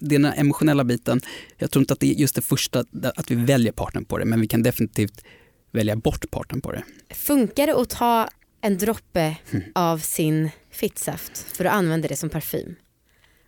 [0.00, 1.20] den emotionella biten.
[1.58, 4.24] Jag tror inte att det är just det första, att vi väljer partnern på det,
[4.24, 5.24] men vi kan definitivt
[5.70, 6.84] välja bort partnern på det.
[7.14, 8.28] Funkar det att ta
[8.60, 9.64] en droppe Mm.
[9.74, 12.74] av sin fittsaft för att använda det som parfym?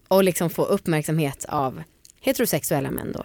[0.09, 1.83] Och liksom få uppmärksamhet av
[2.21, 3.25] heterosexuella män då?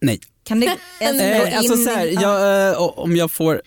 [0.00, 0.20] Nej.
[0.44, 0.66] Kan det
[1.00, 3.62] in Eh, alltså så här, jag, eh, om jag får,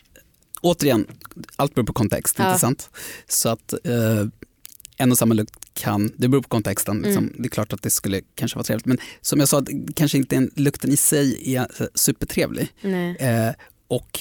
[0.61, 1.07] återigen,
[1.55, 2.47] allt beror på kontext, Ja.
[2.47, 2.89] inte sant?
[3.27, 4.25] Så att eh,
[4.99, 7.89] en och samma lukt kan, det beror på kontexten, liksom, det är klart att det
[7.89, 11.55] skulle kanske vara trevligt, men som jag sa, att kanske inte en, lukten i sig
[11.55, 12.67] är här supertrevlig.
[12.81, 13.15] Nej.
[13.15, 13.51] Eh,
[13.87, 14.19] och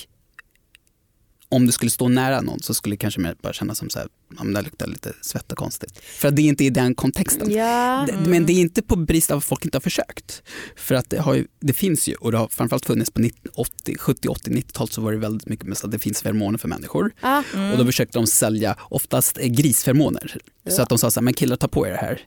[1.51, 3.99] om du skulle stå nära någon så skulle det kanske mer bara kännas som så
[3.99, 5.99] här, ja, men det luktar lite svett och konstigt.
[5.99, 7.51] För att det är inte i den kontexten.
[7.51, 8.07] Ja.
[8.09, 10.43] Det- Men det är inte på brist av att folk inte har försökt.
[10.77, 13.51] För att det, har ju, det finns ju, och det har framförallt funnits på 90,
[13.55, 16.59] 80, 70, 80, 90-talet så var det väldigt mycket med så att det finns feromoner
[16.59, 17.13] för människor.
[17.21, 17.43] Ja.
[17.55, 17.73] Mm.
[17.73, 20.37] Och då försökte de sälja oftast grisferomoner.
[20.69, 22.21] Så att de sa så här, men killar ta på er det här.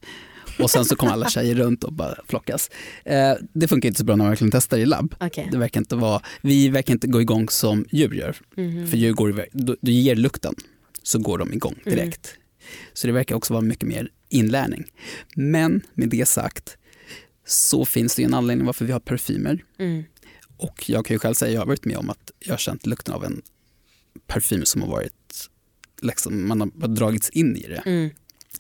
[0.63, 2.69] Och sen så kom alla tjejer runt och bara flockas.
[3.06, 5.15] Eh, det funkar inte så bra när man verkligen testar i labb.
[5.19, 5.47] Okej.
[5.52, 8.36] Det verkar inte vara, vi verkar inte gå igång som djur gör.
[8.58, 8.88] Mhm.
[8.88, 10.56] För djur går, du, du ger lukten
[11.04, 11.97] så går de igång Mm.
[11.97, 12.34] direkt.
[12.93, 14.84] Så det verkar också vara mycket mer inlärning.
[15.36, 16.78] Men med det sagt
[17.47, 19.63] så finns det ju en anledning varför vi har parfymer.
[19.80, 20.04] Mm.
[20.58, 22.86] Och jag kan ju själv säga, jag har varit med om att jag har känt
[22.86, 23.41] lukten av en
[24.28, 25.50] parfym som har varit,
[26.02, 27.84] liksom, man har dragits in i det.
[27.86, 28.10] Mm.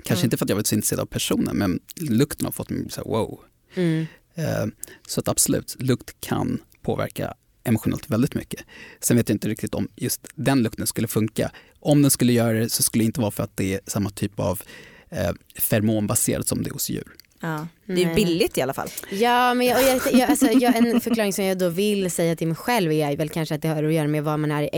[0.03, 0.25] Kanske Mm.
[0.27, 3.03] inte för att jag varit så intresserad av personen men lukten har fått mig här,
[3.03, 3.39] wow.
[3.75, 4.05] Mm.
[4.35, 4.65] Eh,
[5.07, 7.33] Så att absolut, lukt kan påverka
[7.63, 8.61] emotionellt väldigt mycket.
[8.99, 11.51] Sen vet jag inte riktigt om just den lukten skulle funka.
[11.79, 14.09] Om den skulle göra det så skulle det inte vara för att det är samma
[14.09, 14.61] typ av
[15.09, 17.07] eh, feromonbaserat som det är hos djur.
[17.41, 17.67] Ja.
[17.85, 18.87] Det är billigt i alla fall.
[19.11, 22.35] Ja men jag, och jag, jag, alltså, jag, en förklaring som jag då vill säga
[22.35, 24.63] till mig själv är väl kanske att det har att göra med vad man är
[24.63, 24.69] i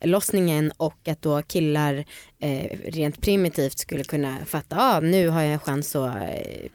[0.00, 2.04] ägglossningen och att då killar
[2.40, 6.22] eh, rent primitivt skulle kunna fatta, ah, nu har jag en chans att eh,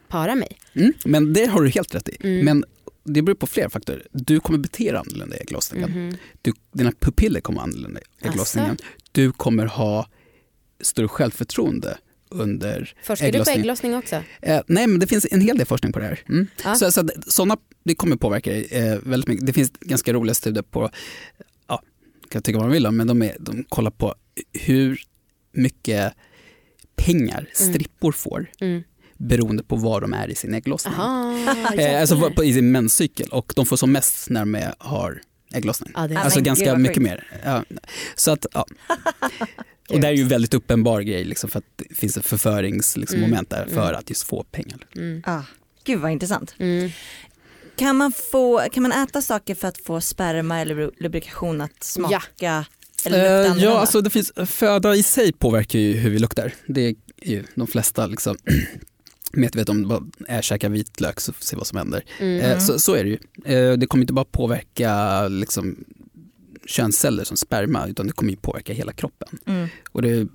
[0.07, 0.57] para mig.
[0.73, 2.17] Mm, men det har du helt rätt i.
[2.19, 2.45] Mm.
[2.45, 2.65] Men
[3.03, 4.07] det beror på flera faktorer.
[4.11, 5.89] Du kommer bete dig annorlunda i ägglossningen.
[5.89, 6.17] Mhm.
[6.41, 8.77] Du, dina pupiller kommer annorlunda i ägglossningen.
[9.11, 10.07] Du kommer ha
[10.81, 11.97] större självförtroende
[12.29, 14.23] under Forskar du på ägglossning också?
[14.41, 16.19] Eh, nej, men det finns en hel del forskning på det här.
[16.29, 16.47] Mm.
[16.63, 16.75] Ja.
[16.75, 19.45] Så, så sådana, det kommer påverka dig eh, väldigt mycket.
[19.45, 20.89] Det finns ganska roliga studier på,
[21.67, 21.81] ja,
[22.29, 24.15] kan tycka vad man vill om, men de, är, de kollar på
[24.53, 25.01] hur
[25.53, 26.13] mycket
[26.95, 28.83] pengar strippor får Mm.
[29.17, 30.93] beroende på var de är i sin ägglossning.
[30.93, 35.21] Aha, Eh, alltså på, i sin menscykel och de får som mest när de har
[35.53, 35.91] ägglossning.
[35.95, 37.27] ja, Ja, Alltså men ganska mycket mer.
[37.43, 37.63] Ja.
[38.15, 38.65] Så att, ja.
[39.89, 43.23] Och det är ju väldigt uppenbar grej liksom, för att det finns ett förföringsmoment liksom,
[43.23, 43.45] Mm.
[43.49, 43.95] där för Mm.
[43.99, 44.87] att just få pengar.
[44.95, 45.23] Mm.
[45.25, 45.41] Ah.
[45.83, 46.55] Gud vad intressant.
[46.59, 46.89] Mm.
[47.75, 52.65] Kan man, få, kan man äta saker för att få sperma eller lubrikation att smaka
[53.05, 53.63] eller lukta Eh, annorlunda?
[53.63, 56.53] ja, alltså det finns, föda i sig påverkar ju hur vi luktar.
[56.67, 58.37] Det är ju de flesta liksom
[59.31, 62.03] medvetna om, bara är käka vitlök så får vi se vad som händer.
[62.19, 62.39] Mm.
[62.39, 63.17] Eh, så, så är det ju.
[63.55, 65.83] Eh, det kommer inte bara påverka liksom,
[66.65, 69.39] könsceller som sperma utan det kommer ju påverka hela kroppen.
[69.45, 69.67] Mm.
[69.91, 70.27] Och det,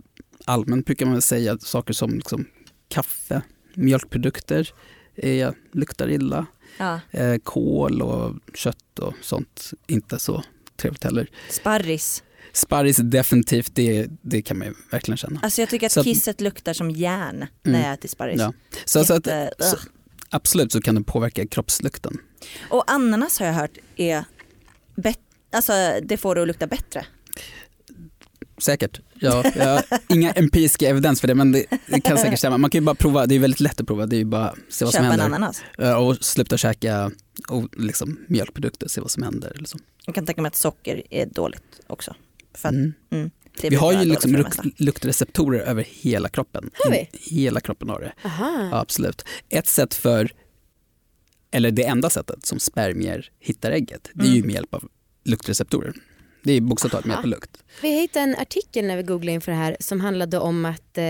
[0.45, 2.45] allmänt brukar man säga att saker som liksom,
[2.89, 3.43] kaffe,
[3.75, 4.73] mjölkprodukter
[5.17, 6.47] är, luktar illa.
[6.79, 7.01] Ja.
[7.11, 10.45] Eh, kål och kött och sånt inte så
[10.77, 11.31] trevligt heller.
[11.51, 12.23] Sparris.
[12.53, 15.41] Sparris definitivt, det, det kan man ju verkligen känna.
[15.43, 17.83] Alltså jag tycker att Så att- kisset luktar som järn när Mm.
[17.87, 18.41] jag äter sparris.
[18.41, 18.53] Ja.
[18.85, 19.85] Så, att, Jätte- så, ugh.
[20.31, 22.19] absolut så kan det påverka kroppslukten.
[22.71, 24.25] Och ananas har jag hört är
[24.97, 25.19] bet-
[25.53, 27.07] alltså det får det att lukta bättre.
[28.59, 29.01] Säkert.
[29.15, 32.59] Ja, jag har inga empiriska evidens för det men det, det kan säkert stämma.
[32.59, 34.49] Man kan ju bara prova, det är väldigt lätt att prova, det är ju bara
[34.49, 35.37] att se vad som Köpa en händer.
[35.37, 35.63] ananas.
[35.79, 37.11] Eh, Och sluta käka
[37.49, 39.61] och liksom, mjölkprodukter, se vad som händer.
[39.65, 39.79] Så.
[40.07, 42.15] Jag kan tänka mig att socker är dåligt också.
[42.55, 42.93] För att, Mm.
[43.13, 43.31] mm,
[43.63, 46.71] Vi har ju liksom luk- luktreceptorer över hela kroppen.
[46.85, 47.09] Har vi?
[47.13, 48.13] Hela kroppen har det.
[48.23, 49.25] Ja, absolut.
[49.49, 50.33] Ett sätt för,
[51.51, 54.47] eller det enda sättet som spermier hittar ägget, det är ju Mm.
[54.47, 54.89] med hjälp av
[55.25, 55.93] luktreceptorer.
[56.43, 57.65] Det är bokstavligt talat med hjälp av lukt.
[57.83, 61.05] Vi hittade en artikel när vi googlade inför det här som handlade om att eh,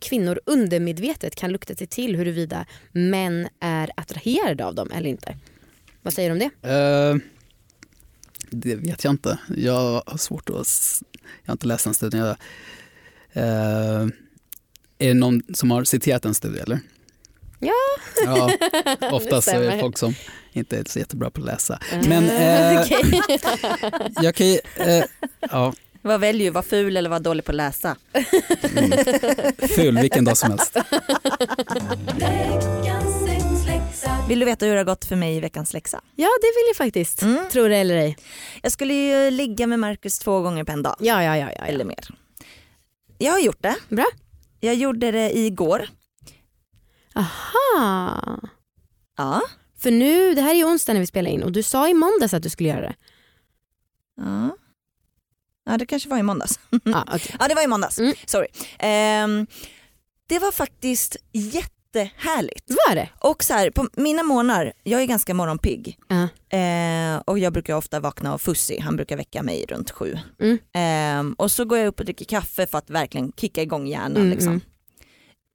[0.00, 5.36] kvinnor undermedvetet kan lukta sig till huruvida män är attraherade av dem eller inte.
[6.02, 6.68] Vad säger du om det?
[6.68, 7.16] Eh,
[8.50, 9.38] det vet jag inte.
[9.56, 11.02] Jag har svårt att...
[11.42, 12.26] Jag har inte läst den studien.
[12.26, 12.36] Jag,
[13.32, 14.08] eh,
[14.98, 16.80] är det någon som har citerat en studie eller?
[17.58, 17.72] Ja.
[18.24, 18.50] ja
[19.12, 20.14] oftast är det folk som
[20.52, 21.78] inte är så jättebra på att läsa.
[22.08, 22.82] Men eh,
[24.22, 24.58] jag kan ju...
[24.76, 25.04] Eh,
[25.50, 27.96] ja, Vad väljer du, vara ful eller vara dålig på att läsa?
[28.76, 28.92] mm,
[29.68, 30.76] ful vilken dag som helst.
[34.28, 36.00] Vill du veta hur det har gått för mig i veckans läxa?
[36.16, 37.22] Ja det vill jag faktiskt.
[37.22, 37.48] Mm.
[37.52, 38.16] Tror det eller ej.
[38.62, 40.96] Jag skulle ju ligga med Marcus två gånger på en dag.
[41.00, 41.50] Ja ja ja.
[41.56, 42.08] ja, Eller mer.
[43.18, 43.76] Jag har gjort det.
[43.88, 44.06] Bra.
[44.60, 45.88] Jag gjorde det igår.
[47.14, 48.40] Aha.
[49.16, 49.42] Ja.
[49.78, 51.94] För nu, det här är ju onsdag när vi spelar in och du sa i
[51.94, 52.94] måndags att du skulle göra det.
[54.16, 54.56] Ja,
[55.64, 56.60] ja det kanske var i måndags.
[56.84, 57.36] Ja, okej.
[57.40, 58.14] Ja det var i måndags, Mm.
[58.26, 58.46] sorry.
[58.78, 59.46] Ehm,
[60.26, 61.16] det var faktiskt
[61.94, 62.64] jättehärligt.
[62.88, 63.08] Var det?
[63.18, 65.98] Och så här, på mina morgnar, jag är ganska morgonpigg.
[66.08, 66.28] Ja.
[66.58, 70.18] Eh, och jag brukar ofta vakna av Fussi, han brukar väcka mig runt sju.
[70.40, 70.58] Mm.
[70.74, 74.16] Ehm, och så går jag upp och dricker kaffe för att verkligen kicka igång hjärnan.
[74.16, 74.48] Mm, liksom.
[74.48, 74.60] mm.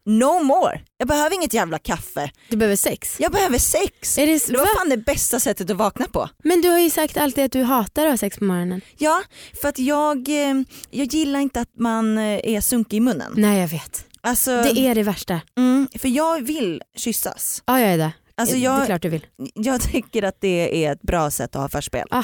[0.07, 2.31] No more, jag behöver inget jävla kaffe.
[2.49, 3.15] Du behöver sex.
[3.19, 4.17] Jag behöver sex.
[4.17, 4.69] Är det, Det var va?
[4.77, 6.29] fan det bästa sättet att vakna på.
[6.43, 8.81] Men du har ju sagt alltid att du hatar att ha sex på morgonen.
[8.97, 9.21] Ja,
[9.61, 10.53] för att jag, eh,
[10.89, 12.23] jag gillar inte att man eh,
[12.55, 13.33] är sunkig i munnen.
[13.35, 14.05] Nej jag vet.
[14.25, 15.41] Alltså, Det är det värsta.
[15.57, 17.63] mm, för jag vill kyssas.
[17.65, 18.11] Ja jag är det.
[18.37, 19.25] Alltså Det är jag, klart du vill.
[19.53, 22.07] jag tycker att det är ett bra sätt att ha förspel.
[22.11, 22.23] Ah.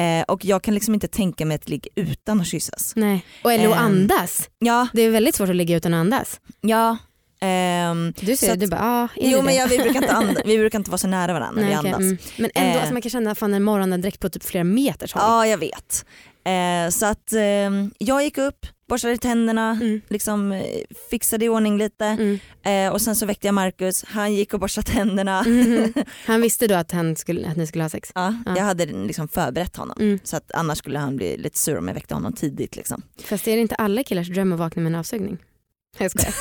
[0.00, 2.92] Eh, och jag kan liksom inte tänka mig ett ligg utan att kyssas.
[2.96, 3.24] Nej.
[3.44, 3.84] Och eller att Ehm.
[3.84, 4.48] andas.
[4.58, 6.40] Ja, Det är väldigt svårt att ligga utan att andas.
[6.60, 6.96] ja.
[7.40, 10.02] ehm, Du Så ser, att- du bara, ja är jo det men jag, vi, brukar
[10.02, 12.00] inte anda, vi brukar inte vara så nära varandra när vi okej, andas.
[12.00, 12.18] mm.
[12.36, 12.76] Men ändå, Eh.
[12.76, 15.22] alltså, man kan känna fan en morgondräkt på typ flera meters håll.
[15.26, 16.04] Ja jag vet.
[16.44, 17.40] Eh, så att eh,
[17.98, 20.00] jag gick upp, borstade tänderna, Mm.
[20.08, 20.62] liksom, eh,
[21.10, 22.38] fixade i ordning lite Mm.
[22.62, 25.42] eh, och sen så väckte jag Marcus, han gick och borstade tänderna.
[25.46, 25.92] Mhm.
[26.26, 28.12] Han visste då att, han skulle, att ni skulle ha sex?
[28.14, 28.56] Ja, Ja.
[28.56, 30.18] Jag hade liksom förberett honom Mm.
[30.24, 32.76] så att annars skulle han bli lite sur om jag väckte honom tidigt.
[32.76, 33.02] Liksom.
[33.24, 35.38] Fast är det inte alla killars dröm att vakna med en avsugning?
[35.98, 36.34] Jag skojar.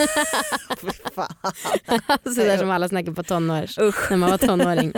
[2.35, 4.11] Sådär som alla snackar på tonårs, Usch.
[4.11, 4.91] när man var tonåring.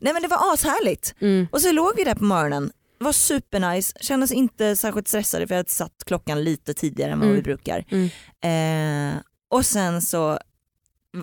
[0.00, 1.14] Nej men det var ashärligt.
[1.20, 1.46] Mm.
[1.52, 5.58] Och så låg vi där på morgonen, var supernice, kändes inte särskilt stressade för jag
[5.58, 7.36] hade satt klockan lite tidigare än vad Mm.
[7.36, 7.84] vi brukar.
[7.90, 9.14] Mm.
[9.14, 10.38] Eh, och sen så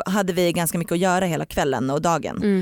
[0.05, 2.38] hade vi ganska mycket att göra hela kvällen och dagen.
[2.43, 2.59] Mm.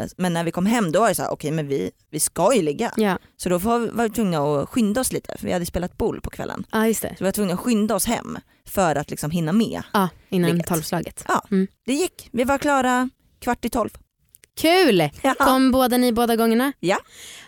[0.00, 2.20] Eh, men när vi kom hem då var det så här, okej men vi, vi
[2.20, 2.92] ska ju ligga.
[2.96, 3.18] Ja.
[3.36, 5.96] Så då var vi, var vi tvungna att skynda oss lite för vi hade spelat
[5.98, 6.64] boll på kvällen.
[6.72, 6.94] det.
[6.94, 9.82] Så vi var tvungna att skynda oss hem för att liksom hinna med.
[9.92, 10.66] Ja, innan Ligget.
[10.66, 11.24] tolvslaget.
[11.28, 11.66] Ja, Mm.
[11.86, 12.28] det gick.
[12.32, 13.90] Vi var klara kvart i tolv.
[14.60, 15.10] Kul!
[15.22, 15.34] Ja.
[15.38, 16.72] Kom båda ni båda gångerna?
[16.80, 16.98] Ja.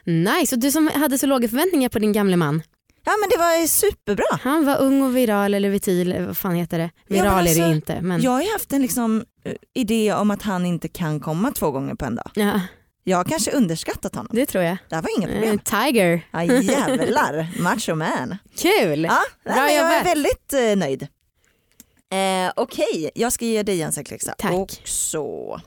[0.04, 2.62] Nice, och du som hade så låga förväntningar på din gamle man.
[3.04, 4.38] ja men det var superbra.
[4.42, 6.90] Han var ung och viral eller vitil, vad fan heter det?
[7.06, 8.00] Viral är det alltså, inte.
[8.00, 8.22] Men...
[8.22, 11.70] Jag har ju haft en liksom, eh, idé om att han inte kan komma två
[11.70, 12.30] gånger på en dag.
[12.34, 12.60] Ja,
[13.04, 14.30] Jag har kanske underskattat honom.
[14.32, 14.76] det tror jag.
[14.88, 15.58] Det här var inga Eh, problem.
[15.58, 16.26] Tiger.
[16.30, 18.36] Ja, jävlar, macho man.
[18.58, 19.04] Kul!
[19.04, 21.02] Ja, Bra nej, men jag är väldigt eh, nöjd.
[22.10, 24.52] Eh, Okej, jag ska ge dig en sexläxa Tack.
[24.52, 25.60] också.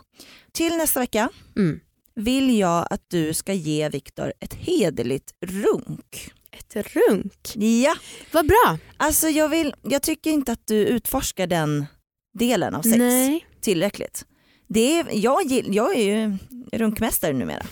[0.54, 1.80] Till nästa vecka Mm.
[2.16, 6.32] vill jag att du ska ge Viktor ett hederligt runk.
[6.52, 7.56] Ett runk.
[7.56, 7.96] Ja,
[8.32, 8.78] Vad bra.
[8.98, 11.86] alltså jag, vill, jag tycker inte att du utforskar den
[12.34, 13.46] delen av sex Nej.
[13.62, 14.26] tillräckligt.
[14.74, 16.38] Det är, jag, gill- jag är ju
[16.72, 17.66] runkmästare numera.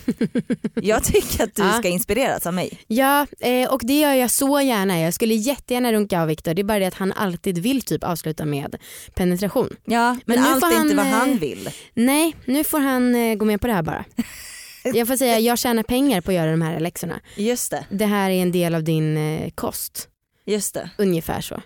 [0.76, 1.72] Jag tycker att du Ja.
[1.74, 2.80] ska inspireras av mig.
[2.88, 5.00] Ja, eh, och det gör jag så gärna.
[5.00, 6.54] Jag skulle jättegärna runka av Viktor.
[6.54, 8.76] Det är bara det att han alltid vill typ avsluta med
[9.16, 9.76] penetration.
[9.86, 11.70] Ja, men, Men allt är inte vad eh, han vill.
[11.94, 14.06] Nej, nu får han eh, gå med på det här bara.
[14.94, 17.20] Jag får säga jag tjänar pengar på att göra de här läxorna.
[17.36, 20.08] Just det, Det här är en del av din eh, kost.
[20.46, 20.90] just det.
[20.98, 21.62] Ungefär så.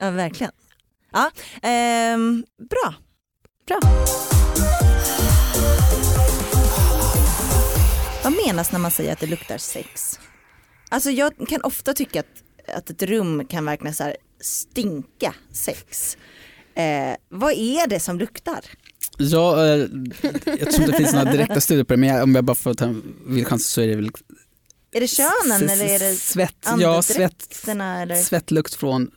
[0.00, 0.52] Ja, verkligen.
[1.12, 1.30] Ja,
[1.62, 2.94] ehm, bra.
[3.66, 3.80] Bra.
[8.24, 10.20] Vad menas när man säger att det luktar sex?
[10.88, 16.16] Alltså jag kan ofta tycka att, att ett rum kan verkligen så stinka sex.
[16.74, 18.64] Eh, vad är det som luktar?
[19.18, 19.86] Ja, eh,
[20.44, 22.54] jag tror inte det finns några direkta studier på det, men jag, om jag bara
[22.54, 24.10] får ta en vild chans så är det väl
[24.92, 27.68] Är det könen eller är det svett, ja, svett?
[27.68, 28.16] Eller?
[28.16, 29.10] svettlukt från,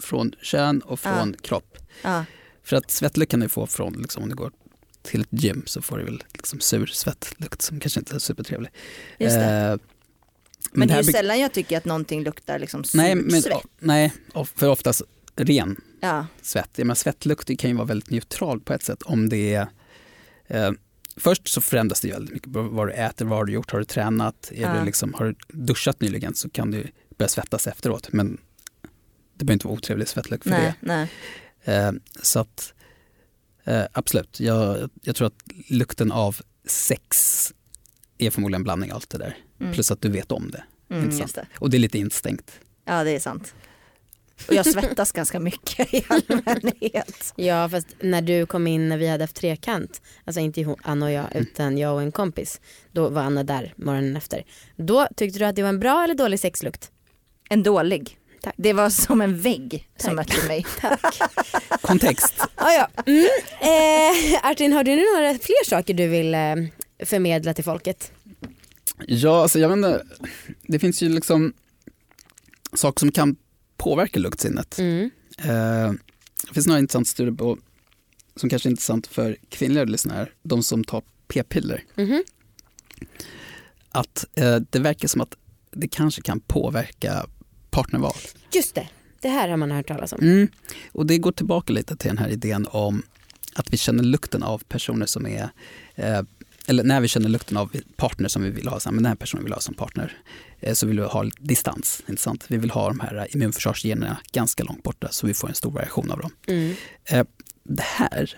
[0.00, 1.78] från kön och från kropp.
[2.02, 2.24] Ja,
[2.64, 4.52] För att svettlukt kan du få från, liksom, om du går
[5.02, 8.70] till ett gym så får du väl liksom sur svettlukt som kanske inte är supertrevlig.
[9.18, 9.44] just det.
[9.44, 9.76] Eh,
[10.72, 13.66] men det är ju sällan jag tycker att någonting luktar liksom nej, men, svett.
[13.78, 14.12] nej,
[14.54, 15.02] för oftast
[15.36, 16.70] ren Ja, svett.
[16.76, 19.66] Jag menar, svettlukt kan ju vara väldigt neutral på ett sätt om det är
[20.46, 20.70] eh,
[21.16, 23.84] Först så förändras det väldigt mycket vad du äter, vad har du gjort, har du
[23.84, 24.74] tränat, är Ja.
[24.78, 26.86] du liksom, har du duschat nyligen så kan du
[27.18, 28.08] börja svettas efteråt.
[28.12, 28.38] Men
[29.34, 31.10] det behöver inte vara otrevlig svettlukt för nej, nej.
[31.64, 31.72] det.
[31.74, 32.74] Eh, så att
[33.68, 37.52] eh, absolut, jag, jag tror att lukten av sex
[38.18, 39.36] är förmodligen en blandning av allt det där.
[39.60, 39.72] Mm.
[39.72, 40.64] Plus att du vet om det.
[40.90, 41.48] Mm, inte just sant?
[41.52, 41.58] det.
[41.58, 42.50] Och det är lite instängt.
[42.84, 43.54] Ja det är sant.
[44.48, 47.32] Och jag svettas ganska mycket i allmänhet.
[47.36, 51.12] Ja fast när du kom in när vi hade haft trekant, alltså inte Anna och
[51.12, 51.42] jag Mm.
[51.42, 52.60] utan jag och en kompis,
[52.92, 54.44] då var Anna där morgonen efter.
[54.76, 56.90] Då tyckte du att det var en bra eller dålig sexlukt?
[57.50, 58.18] En dålig.
[58.40, 58.54] Tack.
[58.56, 60.28] Det var som en vägg som Tack.
[60.28, 60.66] mötte mig.
[61.80, 62.34] Kontext.
[62.54, 62.88] Ah, ja.
[63.06, 63.28] mm.
[63.60, 66.54] eh, Artin har du några fler saker du vill eh,
[67.04, 68.12] förmedla till folket?
[69.06, 70.04] Ja, alltså jag vet inte,
[70.62, 71.52] det finns ju liksom
[72.74, 73.36] saker som kan
[73.76, 74.78] påverka luktsinnet.
[74.78, 75.10] Mm.
[75.38, 75.92] Eh,
[76.48, 77.58] det finns några intressanta studier på,
[78.36, 81.84] som kanske är intressant för kvinnliga lyssnare, de som tar p-piller.
[81.94, 82.22] Mhm.
[83.90, 85.36] Att eh, det verkar som att
[85.70, 87.26] det kanske kan påverka
[87.70, 88.16] partnerval.
[88.52, 88.88] Just det,
[89.20, 90.18] det här har man hört talas om.
[90.22, 90.48] Mm.
[90.92, 93.02] Och det går tillbaka lite till den här idén om
[93.54, 95.48] att vi känner lukten av personer som är
[95.94, 96.22] eh,
[96.68, 99.44] eller när vi känner lukten av partner som vi vill ha, men den här personen
[99.44, 100.16] vill ha som partner,
[100.60, 102.02] eh, så vill vi ha distans.
[102.08, 102.44] Inte sant?
[102.48, 106.10] Vi vill ha de här immunförsvarsgenerna ganska långt borta så vi får en stor variation
[106.10, 106.30] av dem.
[106.46, 106.74] Mm.
[107.04, 107.26] Eh,
[107.62, 108.36] det här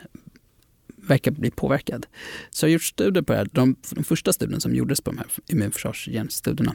[0.96, 2.06] verkar bli påverkad.
[2.50, 3.48] Så jag har gjort studier på det här.
[3.52, 6.74] De, de första studierna som gjordes på de här immunförsvarsgenstudierna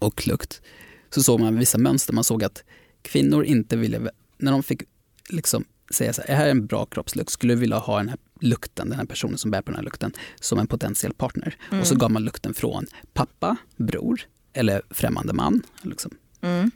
[0.00, 0.62] och lukt,
[1.10, 2.12] så såg man vissa mönster.
[2.12, 2.64] Man såg att
[3.02, 4.82] kvinnor inte ville, när de fick
[5.28, 8.08] liksom säga så här, det här är en bra kroppslukt, skulle du vilja ha den
[8.08, 11.56] här lukten, den här personen som bär på den här lukten, som en potentiell partner.
[11.80, 14.20] Och så gav man lukten från pappa, bror
[14.52, 15.62] eller främmande man.
[15.82, 16.10] Liksom.
[16.40, 16.70] Mm.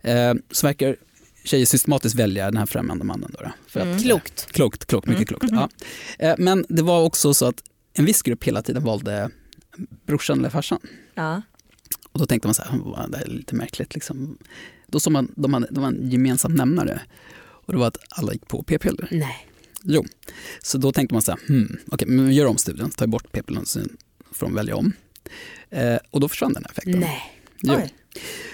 [0.00, 0.96] Eh, så verkar
[1.44, 3.34] tjejer systematiskt välja den här främmande mannen.
[3.38, 4.52] Då, för att, Klokt.
[4.52, 5.46] Klokt, klokt mycket klokt.
[5.50, 5.68] Ja.
[6.18, 7.62] Eh, Men det var också så att
[7.94, 9.30] en viss grupp hela tiden valde
[10.06, 10.80] brorsan eller farsan.
[11.14, 11.42] Ja.
[12.12, 13.94] Och då tänkte man så här, "Vad, det är lite märkligt.
[13.94, 14.38] Liksom.
[14.86, 17.00] Då såg man, de hade, det var en gemensam nämnare.
[17.36, 19.08] Och det var att alla gick på p-piller.
[19.10, 19.48] Nej.
[19.82, 20.04] Jo.
[20.62, 23.32] Så då tänkte man så här, hmm, okej, men vi gör om studien, tar bort
[23.32, 23.80] p-pillren så
[24.32, 24.92] får de välja om.
[25.70, 27.00] Eh, och då försvann den här effekten.
[27.00, 27.22] Nej.
[27.62, 27.74] Jo.
[27.76, 27.94] Oj.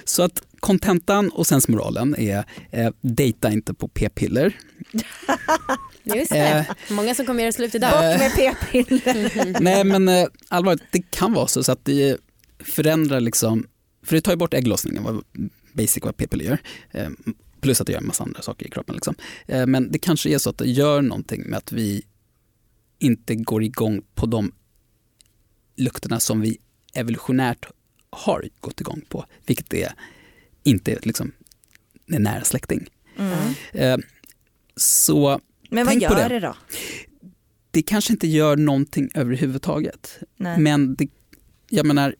[0.04, 4.56] Så att kontentan och sensmoralen är eh, dejta inte på p-piller.
[6.02, 6.38] Just det.
[6.38, 7.90] Eh, Många som kommer göra slut idag.
[7.90, 9.60] Bort med p-piller.
[9.60, 12.16] Nej men eh, allvarligt, det kan vara så, så att det
[12.64, 13.66] förändrar liksom,
[14.02, 15.24] för det tar ju bort ägglossningen, vad
[15.72, 16.58] basic vad p-piller gör.
[16.90, 17.10] Eh,
[17.60, 18.94] plus att det gör en massa andra saker i kroppen.
[18.94, 19.14] Liksom.
[19.46, 22.02] Eh, men det kanske är så att det gör någonting med att vi
[22.98, 24.52] inte går igång på de
[25.76, 26.58] lukterna som vi
[26.94, 27.66] evolutionärt
[28.10, 29.92] har gått igång på, vilket är
[30.62, 31.32] inte liksom
[32.06, 32.88] en nära släkting.
[33.16, 33.54] Mm.
[33.72, 33.98] Eh,
[34.76, 36.28] så Men vad gör det.
[36.28, 36.56] det då?
[37.70, 40.18] det kanske inte gör någonting överhuvudtaget.
[40.36, 40.58] Nej.
[40.58, 41.08] Men det,
[41.68, 42.14] jag menar,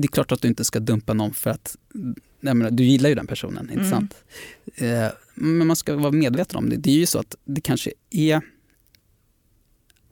[0.00, 1.76] det är klart att du inte ska dumpa någon för att
[2.40, 3.90] menar, du gillar ju den personen, inte Mm.
[3.90, 4.14] sant?
[4.74, 6.76] Eh, men man ska vara medveten om det.
[6.76, 8.40] Det är ju så att det kanske är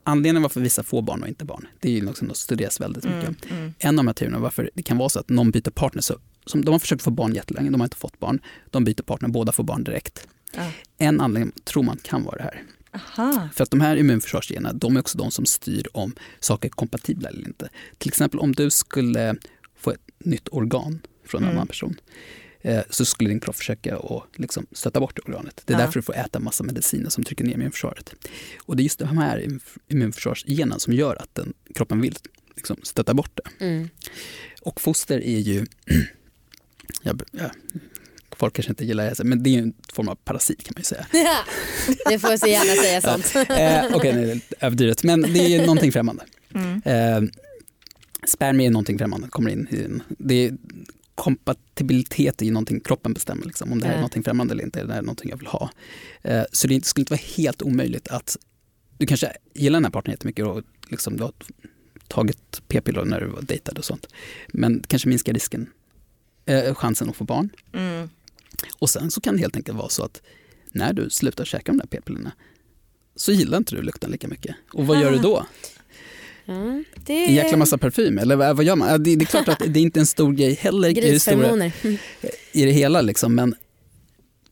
[0.02, 1.66] anledningen varför vissa får barn och inte barn.
[1.80, 3.44] Det är ju något som studeras väldigt mycket.
[3.50, 3.58] Mm.
[3.62, 3.74] Mm.
[3.78, 6.02] En av de här teorierna varför det kan vara så att någon byter partner.
[6.02, 8.40] Så, som, de har försökt få barn jättelänge, de har inte fått barn.
[8.70, 10.28] De byter partner, båda får barn direkt.
[10.52, 10.70] Ja.
[10.98, 12.62] En anledning tror man kan vara det här.
[12.92, 13.48] Aha.
[13.54, 17.28] För att de här immunförsvarsgenerna, de är också de som styr om saker är kompatibla
[17.28, 17.68] eller inte.
[17.98, 19.36] Till exempel om du skulle
[19.86, 21.56] få ett nytt organ från en Mm.
[21.56, 22.00] annan person
[22.62, 25.62] eh, så skulle din kropp försöka att liksom stöta bort organet.
[25.64, 25.84] Det är Ja.
[25.84, 28.14] därför du får äta massa mediciner som trycker ner immunförsvaret.
[28.66, 32.16] Och det är just de här immunf- immunförsvarsgenerna som gör att den, kroppen vill
[32.56, 33.64] liksom stöta bort det.
[33.64, 33.88] Mm.
[34.62, 35.66] Och foster är ju,
[37.02, 37.50] jag, jag,
[38.36, 40.80] folk kanske inte gillar det, men det är ju en form av parasit kan man
[40.80, 41.06] ju säga.
[42.08, 43.50] det får så gärna säga sånt.
[43.50, 45.02] Eh, Okej, är överdrivet.
[45.02, 46.24] Men det är ju någonting främmande.
[46.54, 46.82] Mm.
[46.84, 47.30] Eh,
[48.26, 50.56] spermier är någonting främmande, kommer in i en, det är,
[51.14, 54.80] kompatibilitet är ju någonting kroppen bestämmer, liksom, om det här är någonting främmande eller inte,
[54.80, 55.70] är det här någonting jag vill ha.
[56.22, 58.36] Eh, så det skulle inte vara helt omöjligt att
[58.98, 61.32] du kanske gillar den här partnern jättemycket och liksom, du har
[62.08, 64.06] tagit p-piller när du var dejtad och sånt,
[64.48, 65.70] men kanske minskar risken,
[66.46, 67.50] eh, chansen att få barn.
[67.72, 68.08] Mm.
[68.78, 70.22] Och sen så kan det helt enkelt vara så att
[70.72, 72.32] när du slutar käka de där p-pillerna
[73.14, 74.56] så gillar inte du lukten lika mycket.
[74.72, 75.46] Och vad gör du då?
[76.46, 79.02] Ja, det En jäkla massa parfym eller vad, gör man?
[79.02, 81.70] Det, det är klart att det är inte en stor grej heller i det, stora,
[82.52, 83.54] i det hela liksom, men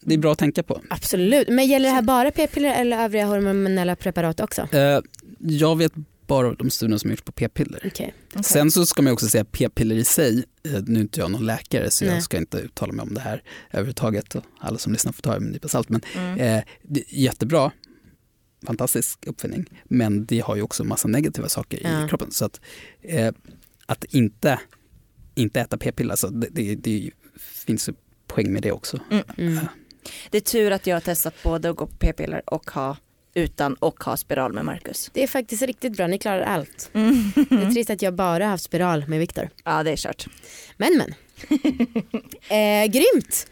[0.00, 0.80] det är bra att tänka på.
[0.90, 1.48] Absolut.
[1.48, 4.68] Men gäller det här bara p-piller eller övriga hormonella preparat också?
[4.72, 5.00] Eh,
[5.38, 5.92] jag vet
[6.26, 7.82] bara de studierna som gjorts på p-piller.
[7.86, 8.14] Okej.
[8.30, 8.44] Okej.
[8.44, 11.46] Sen så ska man också säga p-piller i sig, eh, nu är inte jag någon
[11.46, 12.14] läkare så Nej.
[12.14, 15.34] jag ska inte uttala mig om det här överhuvudtaget och alla som lyssnar får ta
[15.34, 16.38] det med en nypa salt men Mm.
[16.40, 17.70] eh, det är jättebra,
[18.66, 22.06] fantastisk uppfinning men det har ju också massa negativa saker Ja.
[22.06, 22.60] i kroppen så att,
[23.02, 23.32] eh,
[23.86, 24.60] att inte,
[25.34, 27.92] inte äta p-piller, alltså, det, det, det finns ju
[28.26, 28.98] poäng med det också.
[29.38, 29.58] Mm.
[30.30, 32.96] Det är tur att jag har testat både att gå på p-piller och ha
[33.34, 35.10] utan och ha spiral med Marcus.
[35.12, 36.90] Det är faktiskt riktigt bra, ni klarar allt.
[36.92, 37.32] Mm.
[37.34, 39.48] Det är trist att jag bara haft spiral med Viktor.
[39.64, 40.26] Ja det är kört.
[40.76, 41.14] Men men.
[42.84, 43.46] eh, grymt.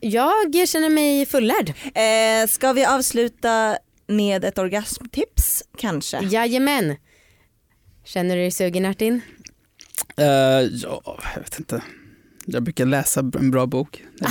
[0.00, 1.72] Jag känner mig fullärd.
[1.94, 6.20] Eh, ska vi avsluta med ett orgasmtips kanske?
[6.24, 6.96] Jajamän.
[8.04, 9.20] Känner du dig sugen Artin?
[10.16, 10.24] Eh,
[10.72, 11.82] ja, jag vet inte.
[12.46, 14.02] Jag brukar läsa en bra bok.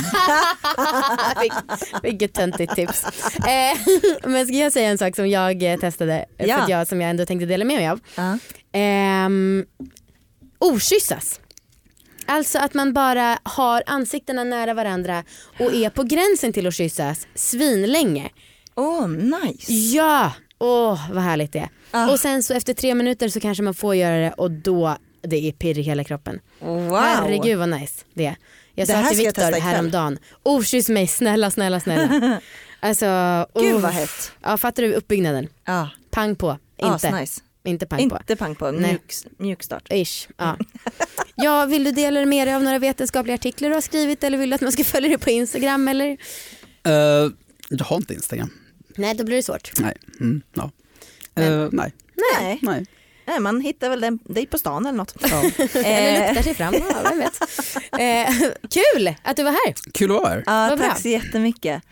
[1.40, 3.04] Vilk- Vilket töntigt tips.
[3.38, 3.78] Eh,
[4.30, 6.56] men ska jag säga en sak som jag eh, testade, för Ja.
[6.62, 8.00] att jag, som jag ändå tänkte dela med mig av.
[8.16, 8.38] Ja.
[8.72, 9.64] Ehm,
[10.58, 11.40] okyssas.
[12.26, 15.24] Alltså att man bara har ansiktena nära varandra
[15.60, 18.30] och är på gränsen till att kyssas svinlänge.
[18.74, 19.72] Åh nice.
[19.72, 21.68] Ja, åh vad härligt det är.
[21.90, 22.12] Ah.
[22.12, 25.48] Och sen så efter tre minuter så kanske man får göra det och då det
[25.48, 26.40] är pirr i hela kroppen.
[26.60, 26.96] Wow.
[26.96, 28.36] Herregud vad nice det är.
[28.74, 32.40] Jag Det sa här till Viktor häromdagen, okyss mig snälla snälla snälla.
[32.80, 33.06] alltså,
[33.54, 33.80] Gud oh.
[33.80, 34.32] vad hett.
[34.42, 35.48] Ja, fattar du uppbyggnaden?
[35.64, 37.40] Ja, Pang på, inte, nice.
[37.64, 38.16] inte pang på.
[38.16, 39.92] Inte pang på, mjuk, mjuk start.
[39.92, 40.28] Ish.
[40.36, 40.56] Ja.
[41.34, 44.50] ja, vill du dela med dig av några vetenskapliga artiklar du har skrivit eller vill
[44.50, 46.16] du att man ska följa dig på Instagram eller?
[46.86, 47.30] Eh,
[47.68, 48.50] jag har inte Instagram.
[48.96, 49.72] Nej, då blir det svårt.
[49.80, 49.96] Nej.
[50.20, 50.70] Mm, ja.
[51.34, 51.92] Eh, nej.
[52.40, 52.58] Nej.
[52.62, 52.86] nej.
[53.26, 55.14] Nej, man hittar väl den, dig på stan eller något.
[55.30, 55.42] Ja.
[55.80, 57.40] Eller Eh, luktar sig fram, ja, vem vet.
[57.92, 59.74] Eh, kul att du var här.
[59.92, 60.42] Kul att vara här.
[60.46, 61.82] ja, tack så jättemycket.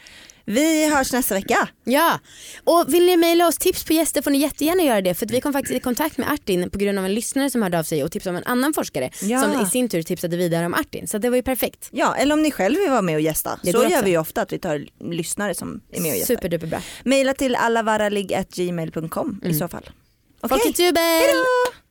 [0.44, 1.68] Vi hörs nästa vecka.
[1.84, 2.18] Ja,
[2.64, 5.40] och vill ni mejla oss tips på gäster får ni jättegärna göra det för vi
[5.40, 8.04] kom faktiskt i kontakt med Artin på grund av en lyssnare som hörde av sig
[8.04, 9.42] och tipsade om en annan forskare Ja.
[9.42, 11.08] som i sin tur tipsade vidare om Artin.
[11.08, 11.88] Så det var ju perfekt.
[11.92, 13.60] Ja, eller om ni själv vill vara med och gästa.
[13.62, 16.34] Det Så gör vi ju ofta att vi tar lyssnare som är med och gästar.
[16.34, 16.78] Superduper bra.
[17.04, 19.90] Maila till allavaralig.gmail.com i så fall.
[20.40, 21.02] Okej, jubel!
[21.02, 21.81] hejdå!